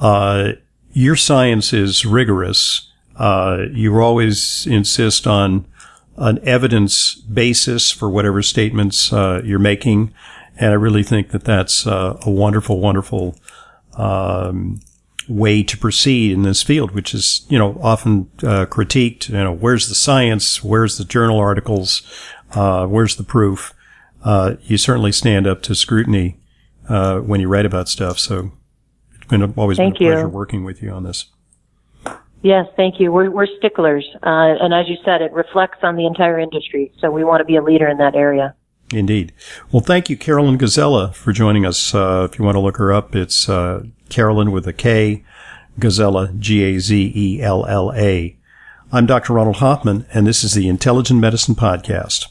uh, 0.00 0.52
your 0.92 1.14
science 1.14 1.72
is 1.72 2.04
rigorous. 2.04 2.88
Uh, 3.16 3.66
you 3.70 3.96
always 4.00 4.66
insist 4.66 5.26
on 5.26 5.64
an 6.16 6.40
evidence 6.42 7.14
basis 7.14 7.90
for 7.90 8.10
whatever 8.10 8.42
statements 8.42 9.12
uh, 9.12 9.42
you're 9.44 9.60
making, 9.60 10.12
and 10.56 10.70
I 10.70 10.74
really 10.74 11.04
think 11.04 11.30
that 11.30 11.44
that's 11.44 11.86
a 11.86 12.18
wonderful, 12.26 12.80
wonderful. 12.80 13.36
Um, 13.94 14.80
way 15.28 15.62
to 15.62 15.76
proceed 15.78 16.32
in 16.32 16.42
this 16.42 16.62
field, 16.62 16.92
which 16.92 17.14
is, 17.14 17.46
you 17.48 17.58
know, 17.58 17.78
often 17.82 18.30
uh, 18.42 18.66
critiqued. 18.66 19.28
You 19.28 19.44
know, 19.44 19.52
where's 19.52 19.88
the 19.88 19.94
science? 19.94 20.62
Where's 20.62 20.98
the 20.98 21.04
journal 21.04 21.38
articles? 21.38 22.02
Uh, 22.52 22.86
where's 22.86 23.16
the 23.16 23.24
proof? 23.24 23.74
Uh, 24.24 24.54
you 24.62 24.78
certainly 24.78 25.12
stand 25.12 25.46
up 25.46 25.62
to 25.62 25.74
scrutiny 25.74 26.38
uh, 26.88 27.18
when 27.18 27.40
you 27.40 27.48
write 27.48 27.66
about 27.66 27.88
stuff. 27.88 28.18
So 28.18 28.52
it's 29.14 29.26
been 29.26 29.42
always 29.56 29.78
thank 29.78 29.98
been 29.98 30.08
a 30.08 30.10
pleasure 30.10 30.26
you. 30.26 30.32
working 30.32 30.64
with 30.64 30.82
you 30.82 30.90
on 30.90 31.04
this. 31.04 31.26
Yes, 32.42 32.66
thank 32.76 32.98
you. 32.98 33.12
We're, 33.12 33.30
we're 33.30 33.46
sticklers. 33.58 34.04
Uh, 34.16 34.58
and 34.60 34.74
as 34.74 34.88
you 34.88 34.96
said, 35.04 35.22
it 35.22 35.32
reflects 35.32 35.78
on 35.82 35.96
the 35.96 36.06
entire 36.06 36.40
industry. 36.40 36.92
So 36.98 37.10
we 37.10 37.22
want 37.22 37.40
to 37.40 37.44
be 37.44 37.56
a 37.56 37.62
leader 37.62 37.88
in 37.88 37.98
that 37.98 38.16
area. 38.16 38.54
Indeed. 38.92 39.32
Well, 39.70 39.80
thank 39.80 40.10
you, 40.10 40.16
Karolyn 40.16 40.58
Gazella, 40.58 41.14
for 41.14 41.32
joining 41.32 41.64
us. 41.64 41.94
Uh, 41.94 42.28
if 42.30 42.38
you 42.38 42.44
want 42.44 42.56
to 42.56 42.60
look 42.60 42.76
her 42.76 42.92
up, 42.92 43.14
it's 43.14 43.48
uh, 43.48 43.84
Karolyn 44.12 44.52
with 44.52 44.66
a 44.66 44.72
K, 44.74 45.24
G-A-Z-E-L-L-A. 45.78 46.36
I'm 48.92 49.06
Dr. 49.06 49.32
Ronald 49.32 49.56
Hoffman, 49.56 50.04
and 50.12 50.26
this 50.26 50.44
is 50.44 50.52
the 50.52 50.68
Intelligent 50.68 51.18
Medicine 51.18 51.54
Podcast. 51.54 52.26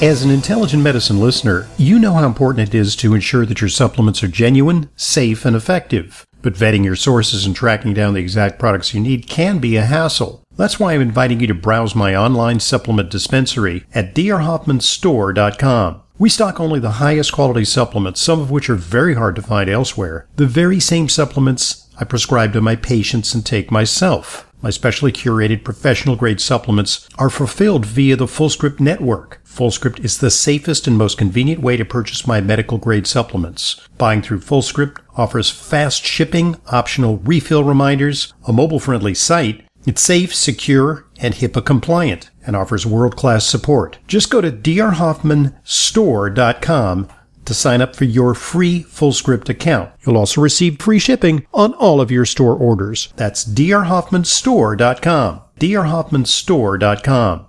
As 0.00 0.22
an 0.22 0.30
intelligent 0.30 0.82
medicine 0.82 1.20
listener, 1.20 1.68
you 1.76 1.98
know 1.98 2.12
how 2.12 2.24
important 2.24 2.68
it 2.68 2.74
is 2.74 2.94
to 2.96 3.14
ensure 3.14 3.44
that 3.46 3.60
your 3.60 3.68
supplements 3.68 4.22
are 4.22 4.28
genuine, 4.28 4.90
safe, 4.94 5.44
and 5.44 5.56
effective. 5.56 6.24
But 6.40 6.54
vetting 6.54 6.84
your 6.84 6.96
sources 6.96 7.44
and 7.44 7.54
tracking 7.54 7.92
down 7.94 8.14
the 8.14 8.20
exact 8.20 8.58
products 8.58 8.94
you 8.94 9.00
need 9.00 9.28
can 9.28 9.58
be 9.58 9.76
a 9.76 9.82
hassle. 9.82 10.42
That's 10.56 10.78
why 10.78 10.92
I'm 10.92 11.00
inviting 11.00 11.40
you 11.40 11.46
to 11.48 11.54
browse 11.54 11.94
my 11.94 12.14
online 12.14 12.60
supplement 12.60 13.10
dispensary 13.10 13.84
at 13.94 14.14
drhoffmanstore.com. 14.14 16.01
We 16.22 16.28
stock 16.28 16.60
only 16.60 16.78
the 16.78 17.02
highest 17.02 17.32
quality 17.32 17.64
supplements, 17.64 18.20
some 18.20 18.38
of 18.38 18.48
which 18.48 18.70
are 18.70 18.76
very 18.76 19.14
hard 19.14 19.34
to 19.34 19.42
find 19.42 19.68
elsewhere. 19.68 20.28
The 20.36 20.46
very 20.46 20.78
same 20.78 21.08
supplements 21.08 21.88
I 21.98 22.04
prescribe 22.04 22.52
to 22.52 22.60
my 22.60 22.76
patients 22.76 23.34
and 23.34 23.44
take 23.44 23.72
myself. 23.72 24.48
My 24.62 24.70
specially 24.70 25.10
curated 25.10 25.64
professional 25.64 26.14
grade 26.14 26.40
supplements 26.40 27.08
are 27.18 27.28
fulfilled 27.28 27.84
via 27.84 28.14
the 28.14 28.26
FullScript 28.26 28.78
network. 28.78 29.40
FullScript 29.44 30.04
is 30.04 30.18
the 30.18 30.30
safest 30.30 30.86
and 30.86 30.96
most 30.96 31.18
convenient 31.18 31.60
way 31.60 31.76
to 31.76 31.84
purchase 31.84 32.24
my 32.24 32.40
medical 32.40 32.78
grade 32.78 33.08
supplements. 33.08 33.80
Buying 33.98 34.22
through 34.22 34.42
FullScript 34.42 34.98
offers 35.16 35.50
fast 35.50 36.04
shipping, 36.04 36.54
optional 36.68 37.16
refill 37.24 37.64
reminders, 37.64 38.32
a 38.46 38.52
mobile 38.52 38.78
friendly 38.78 39.14
site, 39.14 39.66
it's 39.86 40.00
safe, 40.00 40.32
secure, 40.32 41.04
and 41.18 41.34
HIPAA 41.34 41.66
compliant 41.66 42.30
and 42.46 42.56
offers 42.56 42.86
world-class 42.86 43.46
support. 43.46 43.98
Just 44.06 44.30
go 44.30 44.40
to 44.40 44.50
drhoffmanstore.com 44.50 47.08
to 47.44 47.54
sign 47.54 47.80
up 47.80 47.96
for 47.96 48.04
your 48.04 48.34
free 48.34 48.84
FullScript 48.84 49.48
account. 49.48 49.90
You'll 50.06 50.16
also 50.16 50.40
receive 50.40 50.80
free 50.80 50.98
shipping 50.98 51.46
on 51.52 51.74
all 51.74 52.00
of 52.00 52.10
your 52.10 52.24
store 52.24 52.54
orders. 52.54 53.12
That's 53.16 53.44
drhoffmanstore.com. 53.44 55.40
drhoffmanstore.com. 55.58 57.40